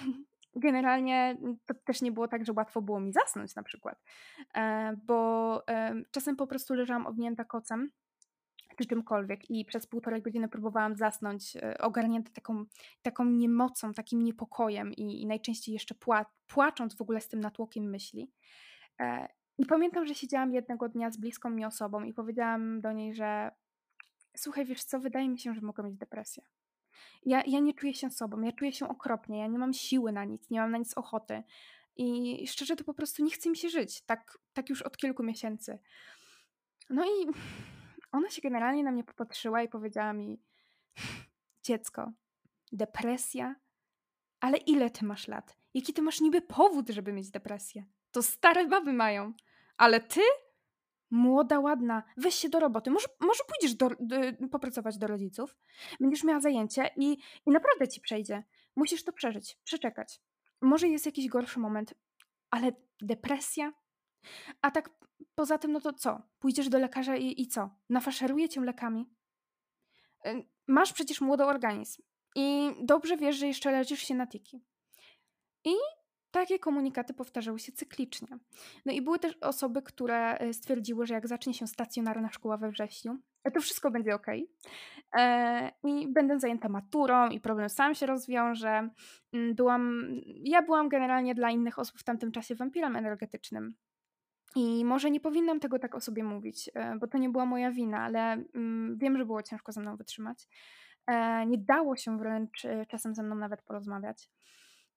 generalnie 0.67 1.37
to 1.67 1.75
też 1.75 2.03
nie 2.03 2.13
było 2.13 2.29
tak, 2.29 2.47
że 2.47 2.53
łatwo 2.53 2.83
było 2.83 3.01
mi 3.01 3.13
zasnąć 3.13 3.55
na 3.55 3.63
przykład, 3.63 4.03
e, 4.55 4.97
bo 5.07 5.63
czasem 6.11 6.37
po 6.37 6.47
prostu 6.47 6.75
leżałam 6.75 7.07
owinięta 7.07 7.45
kocem 7.45 7.91
czy 8.77 8.87
czymkolwiek 8.87 9.51
i 9.51 9.65
przez 9.65 9.87
półtorej 9.87 10.23
godziny 10.23 10.49
próbowałam 10.49 10.97
zasnąć 10.97 11.57
e, 11.57 11.79
ogarnięta 11.79 12.31
taką, 12.31 12.65
taką 13.03 13.25
niemocą, 13.25 13.95
takim 13.95 14.25
niepokojem 14.25 14.93
i, 14.93 15.23
i 15.23 15.27
najczęściej 15.27 15.73
jeszcze 15.73 15.95
pła 15.95 16.27
płacząc 16.47 16.97
w 16.97 17.01
ogóle 17.01 17.21
z 17.21 17.29
tym 17.29 17.41
natłokiem 17.41 17.91
myśli. 17.91 18.31
E, 19.01 19.29
I 19.59 19.67
pamiętam, 19.67 20.07
że 20.07 20.15
siedziałam 20.15 20.53
jednego 20.53 20.89
dnia 20.89 21.11
z 21.11 21.17
bliską 21.17 21.51
mi 21.51 21.65
osobą 21.65 22.05
i 22.05 22.13
powiedziałam 22.13 22.81
do 22.81 22.93
niej, 22.93 23.15
że 23.15 23.51
słuchaj, 24.37 24.65
wiesz 24.65 24.85
co, 24.85 25.01
wydaje 25.01 25.29
mi 25.29 25.39
się, 25.39 25.55
że 25.55 25.61
mogę 25.61 25.83
mieć 25.83 25.97
depresję. 25.97 26.43
Ja, 27.27 27.43
ja 27.47 27.61
nie 27.61 27.75
czuję 27.75 27.95
się 27.95 28.11
sobą, 28.11 28.41
ja 28.41 28.53
czuję 28.53 28.73
się 28.73 28.89
okropnie, 28.89 29.39
ja 29.39 29.47
nie 29.47 29.59
mam 29.59 29.73
siły 29.73 30.13
na 30.13 30.25
nic, 30.25 30.51
nie 30.51 30.61
mam 30.61 30.71
na 30.71 30.79
nic 30.79 30.95
ochoty. 30.95 31.43
I 31.97 32.47
szczerze 32.47 32.77
to 32.77 32.85
po 32.85 32.95
prostu 32.95 33.25
nie 33.25 33.31
chce 33.31 33.51
mi 33.51 33.57
się 33.57 33.69
żyć, 33.69 34.03
tak, 34.03 34.39
tak 34.53 34.71
już 34.71 34.83
od 34.83 34.97
kilku 34.97 35.23
miesięcy. 35.23 35.79
No 36.91 37.05
i 37.05 37.27
ona 38.17 38.31
się 38.31 38.43
generalnie 38.43 38.85
na 38.85 38.93
mnie 38.93 39.05
popatrzyła 39.05 39.63
i 39.63 39.69
powiedziała 39.69 40.13
mi: 40.13 40.41
Dziecko, 41.63 42.13
depresja? 42.73 43.57
Ale 44.41 44.57
ile 44.59 44.91
ty 44.91 45.05
masz 45.05 45.29
lat? 45.29 45.57
Jaki 45.75 45.93
ty 45.93 46.03
masz 46.03 46.21
niby 46.21 46.43
powód, 46.43 46.89
żeby 46.89 47.13
mieć 47.13 47.31
depresję? 47.31 47.85
To 48.11 48.23
stare 48.23 48.67
baby 48.67 48.93
mają. 48.93 49.33
Ale 49.77 50.01
ty? 50.01 50.21
Młoda, 51.11 51.61
ładna, 51.61 52.03
weź 52.17 52.35
się 52.35 52.49
do 52.49 52.61
roboty. 52.61 52.91
Może, 52.91 53.07
może 53.21 53.43
pójdziesz 53.49 53.77
do, 53.77 53.91
do, 54.01 54.49
popracować 54.49 54.99
do 54.99 55.07
rodziców? 55.07 55.57
Będziesz 56.01 56.25
miała 56.25 56.41
zajęcie 56.41 56.91
i, 56.97 57.19
i 57.47 57.51
naprawdę 57.51 57.89
ci 57.89 58.01
przejdzie. 58.01 58.45
Musisz 58.77 59.05
to 59.05 59.13
przeżyć, 59.13 59.59
przeczekać. 59.65 60.21
Może 60.61 60.89
jest 60.89 61.07
jakiś 61.07 61.29
gorszy 61.29 61.61
moment, 61.61 61.95
ale 62.51 62.73
depresja? 63.03 63.73
A 64.63 64.71
tak 64.71 64.91
poza 65.35 65.59
tym, 65.59 65.73
no 65.73 65.81
to 65.81 65.93
co? 65.93 66.23
Pójdziesz 66.39 66.69
do 66.69 66.79
lekarza 66.79 67.17
i, 67.17 67.43
i 67.43 67.47
co? 67.47 67.71
Nafaszeruje 67.89 68.49
cię 68.49 68.61
lekami? 68.61 69.11
Y, 70.27 70.45
masz 70.67 70.93
przecież 70.93 71.21
młody 71.21 71.45
organizm 71.45 72.03
i 72.35 72.75
dobrze 72.83 73.17
wiesz, 73.17 73.37
że 73.37 73.47
jeszcze 73.47 73.73
leczysz 73.73 74.01
się 74.01 74.15
na 74.15 74.27
tiki. 74.27 74.65
I 75.65 75.75
takie 76.31 76.59
komunikaty 76.59 77.15
powtarzały 77.15 77.59
się 77.59 77.73
cyklicznie. 77.73 78.29
No 78.87 78.93
i 78.93 79.03
były 79.03 79.19
też 79.19 79.37
osoby, 79.41 79.83
które 79.83 80.43
y, 80.43 80.55
stwierdziły, 80.55 81.07
że 81.07 81.15
jak 81.15 81.29
zacznie 81.29 81.55
się 81.55 81.67
stacjonarna 81.67 82.31
szkoła 82.31 82.57
we 82.57 82.71
wrześniu, 82.71 83.19
to 83.51 83.61
wszystko 83.61 83.91
będzie 83.91 84.15
ok. 84.15 84.27
E, 85.17 85.73
I 85.85 86.13
będę 86.13 86.41
zajęta 86.41 86.69
maturą 86.69 87.29
i 87.29 87.41
problem 87.41 87.69
sam 87.69 87.95
się 87.95 88.07
rozwiąże. 88.07 88.89
Mm, 89.33 89.55
byłam, 89.55 90.11
ja 90.45 90.63
byłam 90.63 90.89
generalnie 90.89 91.35
dla 91.35 91.51
innych 91.51 91.79
osób 91.79 91.99
w 91.99 92.05
tamtym 92.05 92.33
czasie 92.33 92.55
wampirem 92.55 92.97
energetycznym. 92.97 93.75
I 94.55 94.85
może 94.85 95.11
nie 95.11 95.21
powinnam 95.21 95.61
tego 95.61 95.79
tak 95.79 95.95
o 95.95 96.01
sobie 96.01 96.25
mówić, 96.25 96.71
e, 96.75 96.97
bo 96.99 97.07
to 97.07 97.19
nie 97.19 97.29
była 97.29 97.47
moja 97.47 97.71
wina, 97.71 98.01
ale 98.01 98.33
mm, 98.55 98.99
wiem, 98.99 99.19
że 99.19 99.27
było 99.27 99.43
ciężko 99.43 99.73
ze 99.73 99.81
mną 99.81 99.97
wytrzymać. 99.97 100.49
E, 101.07 101.47
nie 101.47 101.59
dało 101.59 101.97
się 101.97 102.19
wręcz 102.19 102.65
e, 102.65 102.87
czasem 102.87 103.15
ze 103.15 103.23
mną 103.23 103.35
nawet 103.35 103.63
porozmawiać. 103.63 104.31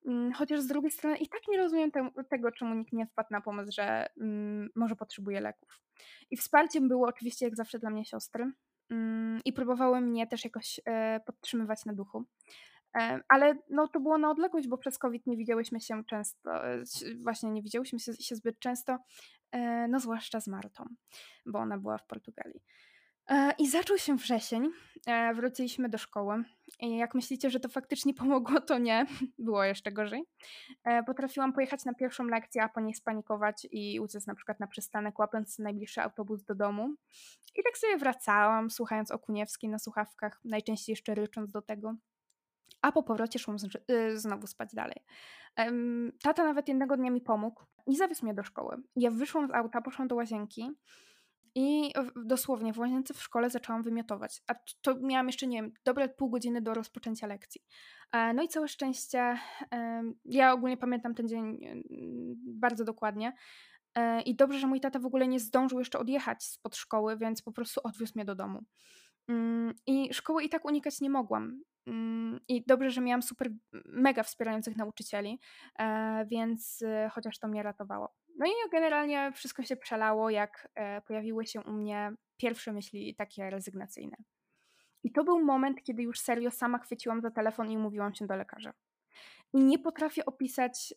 Mm, 0.06 0.34
chociaż 0.34 0.60
z 0.62 0.68
drugiej 0.68 0.91
strony 0.91 1.18
i 1.18 1.27
tak 1.29 1.41
nie 1.48 1.58
rozumiem 1.58 1.91
te, 1.91 2.10
tego, 2.29 2.51
czemu 2.51 2.75
nikt 2.75 2.94
nie 2.94 3.08
wpadł 3.08 3.27
na 3.32 3.41
pomysł, 3.41 3.72
że 3.75 4.08
mm, 4.22 4.70
może 4.75 4.96
potrzebuje 4.96 5.41
leków. 5.41 5.82
I 6.32 6.38
wsparciem 6.38 6.88
było 6.88 7.08
oczywiście 7.08 7.46
jak 7.46 7.56
zawsze 7.56 7.79
dla 7.79 7.89
mnie 7.89 8.06
siostry 8.06 8.51
i 9.46 9.53
próbowały 9.53 10.01
mnie 10.01 10.27
też 10.27 10.44
jakoś 10.44 10.79
podtrzymywać 11.25 11.86
na 11.86 11.94
duchu. 11.94 12.25
Ale 13.27 13.55
no, 13.69 13.88
to 13.88 14.00
było 14.00 14.17
na 14.17 14.31
odległość, 14.31 14.67
bo 14.67 14.77
przez 14.77 14.98
COVID 14.98 15.27
nie 15.27 15.38
widziałyśmy 15.38 15.79
się 15.79 16.03
często, 16.05 16.62
właśnie 17.24 17.51
nie 17.51 17.62
widziałyśmy 17.62 18.00
się, 18.00 18.13
się 18.13 18.36
zbyt 18.36 18.60
często, 18.60 18.98
E, 19.51 19.88
no 19.88 20.00
zwłaszcza 20.00 20.41
z 20.41 20.48
Martą, 20.48 20.86
bo 21.46 21.60
ona 21.60 21.77
była 21.77 21.98
w 21.98 22.05
Portugalii. 22.05 22.63
E, 23.29 23.53
I 23.58 23.69
zaczął 23.69 23.98
się 23.98 24.15
wrzesień, 24.15 24.69
e, 25.08 25.34
wróciliśmy 25.34 25.89
do 25.89 25.98
szkoły. 25.98 26.43
I 26.79 26.98
jak 26.98 27.15
myślicie, 27.15 27.50
że 27.50 27.60
to 27.60 27.69
faktycznie 27.69 28.13
pomogło, 28.24 28.62
to 28.62 28.77
nie, 28.77 29.05
było 29.38 29.63
jeszcze 29.63 29.91
gorzej. 29.91 30.24
Potrafiłam 31.05 31.53
pojechać 31.53 31.86
na 31.86 31.93
pierwszą 31.93 32.24
lekcję, 32.24 32.63
a 32.63 32.69
po 32.69 32.79
niej 32.79 32.93
spanikować 32.93 33.67
i 33.72 34.00
uciec 34.00 34.27
na 34.27 34.36
przykład 34.36 34.60
na 34.60 34.67
przystanek, 34.67 35.19
łapiąc 35.19 35.60
najbliższy 35.60 36.01
autobus 36.01 36.43
do 36.43 36.55
domu. 36.55 36.96
I 37.55 37.63
tak 37.63 37.77
sobie 37.77 37.98
wracałam, 37.98 38.69
słuchając 38.69 39.12
Okuniewskiej 39.12 39.69
na 39.69 39.79
słuchawkach, 39.79 40.41
najczęściej 40.46 40.93
jeszcze 40.93 41.15
rycząc 41.15 41.51
do 41.51 41.62
tego 41.62 41.96
a 42.81 42.91
po 42.91 43.03
powrocie 43.03 43.39
szłam 43.39 43.57
y, 43.91 44.19
znowu 44.19 44.48
spać 44.48 44.69
dalej. 44.74 45.03
Tata 46.24 46.43
nawet 46.43 46.67
jednego 46.67 46.98
dnia 46.98 47.12
mi 47.12 47.21
pomógł 47.21 47.63
i 47.88 47.95
zawiózł 47.95 48.25
mnie 48.25 48.33
do 48.33 48.43
szkoły. 48.43 48.77
Ja 48.95 49.12
wyszłam 49.12 49.48
z 49.48 49.51
auta, 49.51 49.81
poszłam 49.81 50.07
do 50.07 50.15
łazienki 50.15 50.71
i 51.55 51.93
dosłownie 52.25 52.74
w 52.74 52.79
łazience 52.79 53.13
w 53.13 53.21
szkole 53.21 53.50
zaczęłam 53.50 53.83
wymiotować. 53.83 54.41
A 54.48 54.53
to 54.81 54.95
miałam 55.01 55.27
jeszcze, 55.27 55.48
nie 55.48 55.62
wiem, 55.62 55.71
dobre 55.86 56.09
pół 56.09 56.29
godziny 56.29 56.62
do 56.62 56.74
rozpoczęcia 56.74 57.27
lekcji. 57.27 57.62
E, 58.12 58.33
no 58.33 58.43
i 58.43 58.48
całe 58.48 58.67
szczęście, 58.67 59.38
ja 60.25 60.53
ogólnie 60.53 60.77
pamiętam 60.77 61.15
ten 61.15 61.27
dzień 61.27 61.59
bardzo 62.45 62.83
dokładnie. 62.83 63.33
E, 63.95 64.21
I 64.21 64.36
dobrze, 64.36 64.59
że 64.59 64.67
mój 64.67 64.79
tata 64.79 65.00
w 65.00 65.05
ogóle 65.05 65.27
nie 65.27 65.39
zdążył 65.39 65.79
jeszcze 65.79 66.00
odjechać 66.00 66.43
spod 66.43 66.75
szkoły, 66.75 67.17
więc 67.17 67.41
po 67.41 67.51
prostu 67.51 67.81
odwiózł 67.83 68.13
mnie 68.15 68.25
do 68.25 68.36
domu. 68.36 68.63
Mm, 69.27 69.74
I 69.88 70.13
szkoły 70.13 70.43
i 70.43 70.50
tak 70.50 70.65
unikać 70.65 71.01
nie 71.01 71.09
mogłam. 71.09 71.62
Mm, 71.89 72.39
I 72.48 72.63
dobrze, 72.67 72.89
że 72.91 73.01
miałam 73.01 73.22
super, 73.22 73.50
mega 73.86 74.24
wspierających 74.24 74.77
nauczycieli, 74.77 75.39
e, 75.79 76.25
więc 76.25 76.81
e, 76.81 77.09
chociaż 77.13 77.40
to 77.40 77.48
mnie 77.48 77.63
ratowało. 77.63 78.16
No 78.37 78.46
i 78.46 78.50
generalnie 78.72 79.31
wszystko 79.35 79.63
się 79.63 79.75
przelało, 79.75 80.29
jak 80.29 80.70
e, 80.75 81.01
pojawiły 81.01 81.46
się 81.46 81.61
u 81.61 81.72
mnie 81.72 82.11
pierwsze 82.37 82.74
myśli 82.74 83.16
takie 83.16 83.50
rezygnacyjne. 83.50 84.18
I 85.03 85.11
to 85.11 85.24
był 85.24 85.40
moment, 85.46 85.83
kiedy 85.83 86.03
już 86.03 86.20
serio 86.20 86.51
sama 86.51 86.79
chwyciłam 86.79 87.22
za 87.22 87.31
telefon 87.31 87.72
i 87.72 87.77
mówiłam 87.77 88.13
się 88.13 88.27
do 88.27 88.35
lekarza. 88.35 88.74
I 89.53 89.63
nie 89.63 89.79
potrafię 89.79 90.25
opisać 90.25 90.94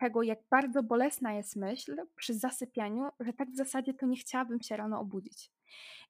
tego, 0.00 0.22
jak 0.22 0.38
bardzo 0.50 0.82
bolesna 0.82 1.32
jest 1.32 1.56
myśl 1.56 1.96
przy 2.16 2.34
zasypianiu, 2.34 3.08
że 3.20 3.32
tak 3.32 3.50
w 3.50 3.56
zasadzie 3.56 3.94
to 3.94 4.06
nie 4.06 4.16
chciałabym 4.16 4.62
się 4.62 4.76
rano 4.76 5.00
obudzić. 5.00 5.50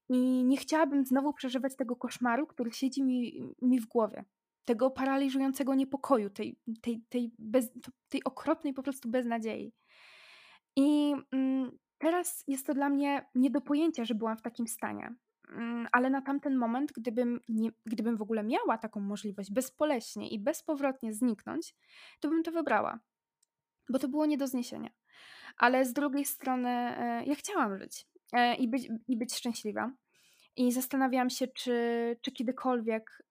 I 0.08 0.44
nie 0.44 0.56
chciałabym 0.56 1.04
znowu 1.04 1.32
przeżywać 1.32 1.76
tego 1.76 1.96
koszmaru, 1.96 2.46
który 2.46 2.72
siedzi 2.72 3.02
mi, 3.02 3.42
mi 3.62 3.80
w 3.80 3.86
głowie. 3.86 4.24
Tego 4.64 4.90
paraliżującego 4.90 5.74
niepokoju, 5.74 6.30
tej, 6.30 6.56
tej, 6.82 7.02
tej, 7.08 7.32
bez, 7.38 7.72
tej 8.08 8.24
okropnej 8.24 8.74
po 8.74 8.82
prostu 8.82 9.10
beznadziei. 9.10 9.72
I 10.76 11.14
mm, 11.32 11.70
teraz 11.98 12.44
jest 12.48 12.66
to 12.66 12.74
dla 12.74 12.88
mnie 12.88 13.26
nie 13.34 13.50
do 13.50 13.60
pojęcia, 13.60 14.04
że 14.04 14.14
byłam 14.14 14.36
w 14.36 14.42
takim 14.42 14.66
stanie. 14.66 15.14
Mm, 15.48 15.88
ale 15.92 16.10
na 16.10 16.22
tamten 16.22 16.56
moment, 16.56 16.92
gdybym, 16.92 17.40
nie, 17.48 17.70
gdybym 17.86 18.16
w 18.16 18.22
ogóle 18.22 18.42
miała 18.42 18.78
taką 18.78 19.00
możliwość 19.00 19.52
bezpoleśnie 19.52 20.28
i 20.28 20.38
bezpowrotnie 20.38 21.14
zniknąć, 21.14 21.74
to 22.20 22.28
bym 22.28 22.42
to 22.42 22.52
wybrała. 22.52 23.00
Bo 23.88 23.98
to 23.98 24.08
było 24.08 24.26
nie 24.26 24.38
do 24.38 24.46
zniesienia. 24.46 24.90
Ale 25.56 25.84
z 25.84 25.92
drugiej 25.92 26.24
strony, 26.24 26.68
e, 26.68 27.24
ja 27.24 27.34
chciałam 27.34 27.78
żyć. 27.78 28.06
E, 28.32 28.54
i 28.54 28.68
być, 28.68 28.88
i 29.08 29.16
być 29.16 29.34
szczęśliwa. 29.34 29.92
I 30.56 30.72
zastanawiałam 30.72 31.30
się, 31.30 31.48
czy, 31.48 32.16
czy 32.20 32.32
kiedykolwiek, 32.32 33.22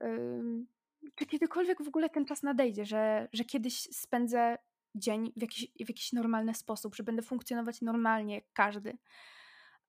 czy 1.15 1.25
kiedykolwiek 1.25 1.83
w 1.83 1.87
ogóle 1.87 2.09
ten 2.09 2.25
czas 2.25 2.43
nadejdzie, 2.43 2.85
że, 2.85 3.27
że 3.33 3.43
kiedyś 3.43 3.81
spędzę 3.81 4.57
dzień 4.95 5.31
w 5.37 5.41
jakiś, 5.41 5.67
w 5.85 5.89
jakiś 5.89 6.13
normalny 6.13 6.53
sposób, 6.53 6.95
że 6.95 7.03
będę 7.03 7.21
funkcjonować 7.21 7.81
normalnie 7.81 8.35
jak 8.35 8.43
każdy. 8.53 8.97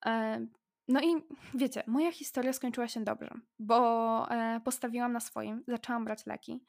E, 0.06 0.46
no 0.88 1.00
i 1.00 1.06
wiecie, 1.54 1.82
moja 1.86 2.12
historia 2.12 2.52
skończyła 2.52 2.88
się 2.88 3.04
dobrze, 3.04 3.30
bo 3.58 4.30
e, 4.30 4.60
postawiłam 4.64 5.12
na 5.12 5.20
swoim, 5.20 5.64
zaczęłam 5.68 6.04
brać 6.04 6.26
leki 6.26 6.60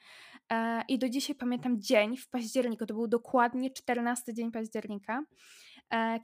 i 0.87 0.99
do 0.99 1.09
dzisiaj 1.09 1.35
pamiętam 1.35 1.81
dzień 1.81 2.17
w 2.17 2.29
październiku, 2.29 2.85
to 2.85 2.93
był 2.93 3.07
dokładnie 3.07 3.71
14 3.71 4.33
dzień 4.33 4.51
października 4.51 5.23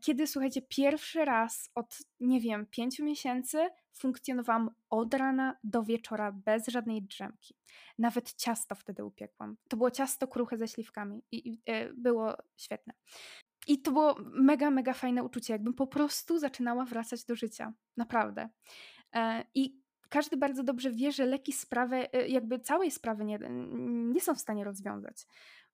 kiedy, 0.02 0.28
słuchajcie, 0.28 0.62
pierwszy 0.62 1.26
raz 1.26 1.70
od, 1.76 1.98
nie 2.20 2.42
wiem, 2.42 2.66
pięciu 2.66 3.06
miesięcy 3.06 3.70
funkcjonowałam 3.94 4.70
od 4.90 5.14
rana 5.14 5.58
do 5.64 5.84
wieczora 5.84 6.32
bez 6.32 6.68
żadnej 6.68 7.02
drzemki. 7.02 7.56
Nawet 7.98 8.34
ciasto 8.34 8.76
wtedy 8.76 9.06
upiekłam. 9.06 9.58
To 9.68 9.78
było 9.78 9.92
ciasto 9.92 10.28
kruche 10.28 10.58
ze 10.58 10.68
śliwkami 10.68 11.24
i, 11.32 11.50
i 11.50 11.62
e, 11.66 11.94
było 11.94 12.38
świetne. 12.58 12.94
I 13.68 13.82
to 13.82 13.92
było 13.92 14.16
mega, 14.20 14.72
mega 14.72 14.94
fajne 14.94 15.24
uczucie, 15.24 15.54
jakbym 15.54 15.74
po 15.74 15.88
prostu 15.88 16.38
zaczynała 16.38 16.86
wracać 16.86 17.26
do 17.26 17.36
życia. 17.36 17.74
Naprawdę. 17.98 18.50
E, 19.16 19.46
I 19.56 19.82
każdy 20.10 20.38
bardzo 20.38 20.64
dobrze 20.64 20.92
wie, 20.92 21.12
że 21.12 21.26
leki 21.26 21.54
sprawę, 21.54 22.08
jakby 22.28 22.60
całej 22.60 22.92
sprawy 22.92 23.26
nie, 23.26 23.40
nie 24.14 24.22
są 24.22 24.36
w 24.36 24.40
stanie 24.40 24.64
rozwiązać. 24.64 25.26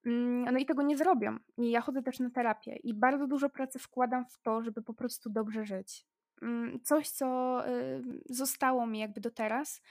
Mm, 0.06 0.54
no 0.54 0.60
i 0.60 0.66
tego 0.66 0.82
nie 0.82 0.98
zrobią. 0.98 1.38
I 1.58 1.72
ja 1.72 1.82
chodzę 1.82 2.02
też 2.02 2.20
na 2.20 2.30
terapię 2.30 2.76
i 2.76 2.94
bardzo 2.94 3.28
dużo 3.28 3.50
pracy 3.50 3.80
wkładam 3.80 4.26
w 4.26 4.42
to, 4.42 4.64
żeby 4.64 4.82
po 4.82 4.94
prostu 4.94 5.30
dobrze 5.30 5.66
żyć. 5.66 6.06
Mm, 6.42 6.80
coś, 6.84 7.10
co 7.10 7.62
y, 7.70 8.04
zostało 8.30 8.88
mi 8.88 9.00
jakby 9.00 9.22
do 9.22 9.32
teraz, 9.32 9.82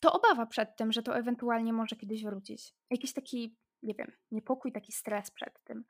to 0.00 0.12
obawa 0.12 0.46
przed 0.46 0.76
tym, 0.76 0.92
że 0.92 1.02
to 1.02 1.16
ewentualnie 1.16 1.72
może 1.72 1.96
kiedyś 1.96 2.24
wrócić. 2.24 2.74
Jakiś 2.90 3.12
taki, 3.12 3.56
nie 3.82 3.94
wiem, 3.94 4.12
niepokój, 4.30 4.72
taki 4.72 4.92
stres 4.92 5.30
przed 5.30 5.64
tym. 5.64 5.84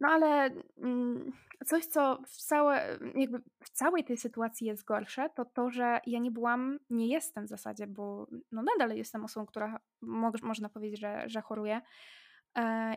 No 0.00 0.08
ale 0.08 0.50
mm, 0.76 1.32
coś, 1.66 1.86
co 1.86 2.22
w, 2.26 2.36
całe, 2.36 2.98
jakby 3.14 3.42
w 3.64 3.70
całej 3.70 4.04
tej 4.04 4.16
sytuacji 4.16 4.66
jest 4.66 4.84
gorsze, 4.84 5.30
to 5.34 5.44
to, 5.44 5.70
że 5.70 6.00
ja 6.06 6.18
nie 6.18 6.30
byłam, 6.30 6.78
nie 6.90 7.08
jestem 7.08 7.44
w 7.44 7.48
zasadzie, 7.48 7.86
bo 7.86 8.26
no 8.52 8.62
nadal 8.62 8.96
jestem 8.96 9.24
osobą, 9.24 9.46
która 9.46 9.80
mo 10.00 10.32
można 10.42 10.68
powiedzieć, 10.68 11.00
że, 11.00 11.22
że 11.26 11.40
choruje, 11.40 11.80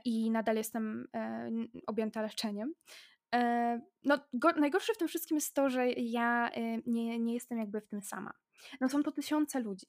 i 0.06 0.32
nadal 0.32 0.56
jestem 0.56 1.08
e, 1.16 1.52
objęta 1.88 2.22
leczeniem. 2.22 2.74
E, 3.36 3.82
no, 4.04 4.20
go, 4.34 4.52
najgorsze 4.52 4.94
w 4.94 4.98
tym 4.98 5.08
wszystkim 5.08 5.38
jest 5.38 5.56
to, 5.56 5.70
że 5.70 5.92
ja 5.92 6.50
nie, 6.86 7.20
nie 7.20 7.34
jestem 7.34 7.58
jakby 7.58 7.82
w 7.82 7.88
tym 7.88 8.02
sama. 8.02 8.34
No 8.82 8.90
są 8.90 9.04
to 9.04 9.12
tysiące 9.12 9.60
ludzi 9.60 9.88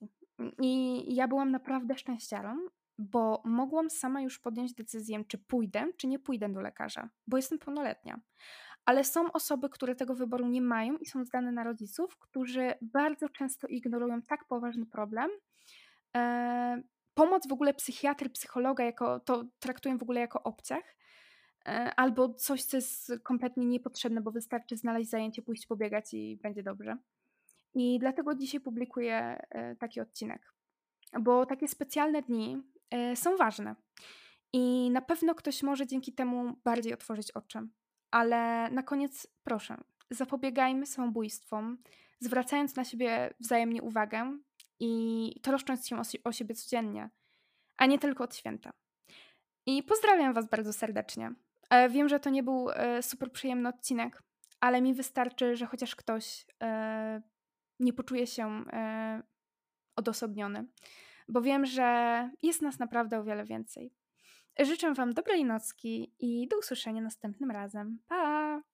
i 0.61 1.15
ja 1.15 1.29
byłam 1.29 1.51
naprawdę 1.51 1.97
szczęściarą, 1.97 2.57
bo 2.99 3.43
mogłam 3.45 3.91
sama 3.91 4.21
już 4.21 4.39
podjąć 4.39 4.75
decyzję, 4.75 5.25
czy 5.29 5.39
pójdę, 5.39 5.87
czy 5.97 6.07
nie 6.07 6.19
pójdę 6.19 6.49
do 6.49 6.61
lekarza, 6.61 7.09
bo 7.27 7.37
jestem 7.37 7.59
pełnoletnia. 7.59 8.21
Ale 8.85 9.05
są 9.05 9.33
osoby, 9.33 9.69
które 9.69 9.95
tego 9.95 10.15
wyboru 10.15 10.47
nie 10.47 10.63
mają 10.63 10.97
i 10.97 11.07
są 11.07 11.25
zdane 11.25 11.53
na 11.53 11.65
rodziców, 11.65 12.19
którzy 12.19 12.75
bardzo 12.83 13.29
często 13.29 13.67
ignorują 13.67 14.23
tak 14.23 14.45
poważny 14.45 14.87
problem. 14.87 15.31
Pomoc 17.15 17.49
w 17.49 17.53
ogóle 17.53 17.75
psychiatry, 17.75 18.31
psychologa 18.31 18.85
jako, 18.85 19.21
to 19.21 19.45
traktują 19.59 19.99
w 19.99 20.03
ogóle 20.03 20.21
jako 20.21 20.43
obciach, 20.43 20.97
e, 21.67 21.95
albo 21.97 22.35
coś, 22.35 22.65
co 22.65 22.77
jest 22.77 23.13
kompletnie 23.23 23.67
niepotrzebne, 23.67 24.21
bo 24.21 24.31
wystarczy 24.31 24.77
znaleźć 24.77 25.11
zajęcie, 25.11 25.43
pójść 25.43 25.67
pobiegać 25.67 26.15
i 26.15 26.39
będzie 26.43 26.63
dobrze. 26.63 26.97
I 27.75 27.99
dlatego 27.99 28.35
dzisiaj 28.35 28.61
publikuję 28.61 29.17
e, 29.51 29.77
taki 29.77 30.01
odcinek, 30.01 30.53
bo 31.21 31.47
takie 31.47 31.69
specjalne 31.69 32.23
dni 32.23 32.63
e, 32.91 33.17
są 33.17 33.37
ważne. 33.37 33.77
I 34.53 34.91
na 34.91 35.01
pewno 35.03 35.35
ktoś 35.35 35.63
może 35.63 35.87
dzięki 35.87 36.13
temu 36.13 36.57
bardziej 36.65 36.95
otworzyć 36.95 37.31
oczy. 37.31 37.59
Ale 38.11 38.71
na 38.71 38.83
koniec 38.83 39.27
proszę, 39.45 39.77
zapobiegajmy 40.11 40.87
samobójstwom, 40.87 41.79
zwracając 42.21 42.77
na 42.77 42.85
siebie 42.85 43.35
wzajemnie 43.41 43.83
uwagę 43.83 44.39
i 44.85 45.41
troszcząc 45.41 45.89
się 45.89 45.97
o, 46.25 46.33
siebie 46.33 46.55
codziennie, 46.55 47.11
a 47.77 47.87
nie 47.87 47.99
tylko 47.99 48.25
od 48.25 48.37
święta. 48.37 48.73
I 49.67 49.83
pozdrawiam 49.83 50.35
Was 50.35 50.49
bardzo 50.49 50.73
serdecznie. 50.73 51.35
E, 51.71 51.89
wiem, 51.89 52.09
że 52.09 52.21
to 52.21 52.31
nie 52.31 52.43
był 52.43 52.69
super 53.01 53.33
przyjemny 53.33 53.69
odcinek, 53.69 54.23
ale 54.61 54.83
mi 54.83 54.95
wystarczy, 54.95 55.57
że 55.57 55.67
chociaż 55.67 55.97
ktoś 55.97 56.47
nie 57.81 57.93
poczuje 57.93 58.27
się 58.27 58.65
e, 58.73 59.23
odosobniony, 59.97 60.67
bo 61.29 61.41
wiem, 61.43 61.67
że 61.67 62.31
jest 62.43 62.63
nas 62.63 62.79
naprawdę 62.79 63.19
o 63.19 63.25
wiele 63.25 63.45
więcej. 63.45 63.93
Życzę 64.61 64.95
Wam 64.95 65.13
dobrej 65.15 65.45
nocki 65.45 66.15
i 66.19 66.49
do 66.49 66.59
usłyszenia 66.59 67.03
następnym 67.03 67.51
razem. 67.51 67.99
Pa! 68.09 68.63